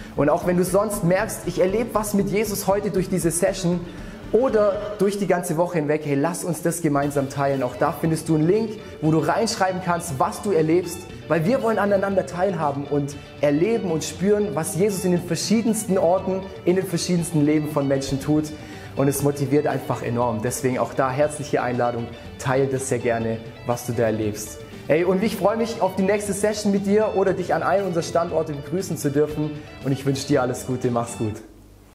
Und 0.15 0.29
auch 0.29 0.45
wenn 0.45 0.57
du 0.57 0.63
sonst 0.63 1.03
merkst, 1.03 1.41
ich 1.45 1.59
erlebe 1.59 1.89
was 1.93 2.13
mit 2.13 2.29
Jesus 2.29 2.67
heute 2.67 2.91
durch 2.91 3.09
diese 3.09 3.31
Session, 3.31 3.79
oder 4.31 4.95
durch 4.97 5.17
die 5.17 5.27
ganze 5.27 5.57
Woche 5.57 5.79
hinweg, 5.79 6.01
hey, 6.05 6.15
lass 6.15 6.43
uns 6.43 6.61
das 6.61 6.81
gemeinsam 6.81 7.29
teilen. 7.29 7.63
Auch 7.63 7.75
da 7.75 7.91
findest 7.91 8.29
du 8.29 8.35
einen 8.35 8.47
Link, 8.47 8.71
wo 9.01 9.11
du 9.11 9.19
reinschreiben 9.19 9.81
kannst, 9.83 10.19
was 10.19 10.41
du 10.41 10.51
erlebst, 10.51 10.99
weil 11.27 11.45
wir 11.45 11.61
wollen 11.61 11.77
aneinander 11.77 12.25
teilhaben 12.25 12.85
und 12.85 13.15
erleben 13.41 13.91
und 13.91 14.03
spüren, 14.03 14.49
was 14.53 14.75
Jesus 14.75 15.03
in 15.03 15.11
den 15.11 15.23
verschiedensten 15.23 15.97
Orten, 15.97 16.41
in 16.65 16.77
den 16.77 16.85
verschiedensten 16.85 17.45
Leben 17.45 17.69
von 17.69 17.87
Menschen 17.87 18.21
tut. 18.21 18.45
Und 18.95 19.07
es 19.07 19.23
motiviert 19.23 19.67
einfach 19.67 20.03
enorm. 20.03 20.41
Deswegen 20.41 20.77
auch 20.77 20.93
da 20.93 21.09
herzliche 21.09 21.61
Einladung, 21.61 22.07
teile 22.39 22.67
das 22.67 22.89
sehr 22.89 22.99
gerne, 22.99 23.37
was 23.65 23.85
du 23.85 23.93
da 23.93 24.03
erlebst. 24.03 24.59
Hey, 24.87 25.03
und 25.03 25.23
ich 25.23 25.35
freue 25.35 25.57
mich 25.57 25.81
auf 25.81 25.95
die 25.95 26.03
nächste 26.03 26.33
Session 26.33 26.71
mit 26.71 26.85
dir 26.85 27.13
oder 27.15 27.33
dich 27.33 27.53
an 27.53 27.63
einem 27.63 27.87
unserer 27.87 28.03
Standorte 28.03 28.53
begrüßen 28.53 28.97
zu 28.97 29.11
dürfen. 29.11 29.51
Und 29.85 29.91
ich 29.91 30.05
wünsche 30.05 30.27
dir 30.27 30.41
alles 30.41 30.65
Gute. 30.65 30.91
Mach's 30.91 31.17
gut. 31.17 31.35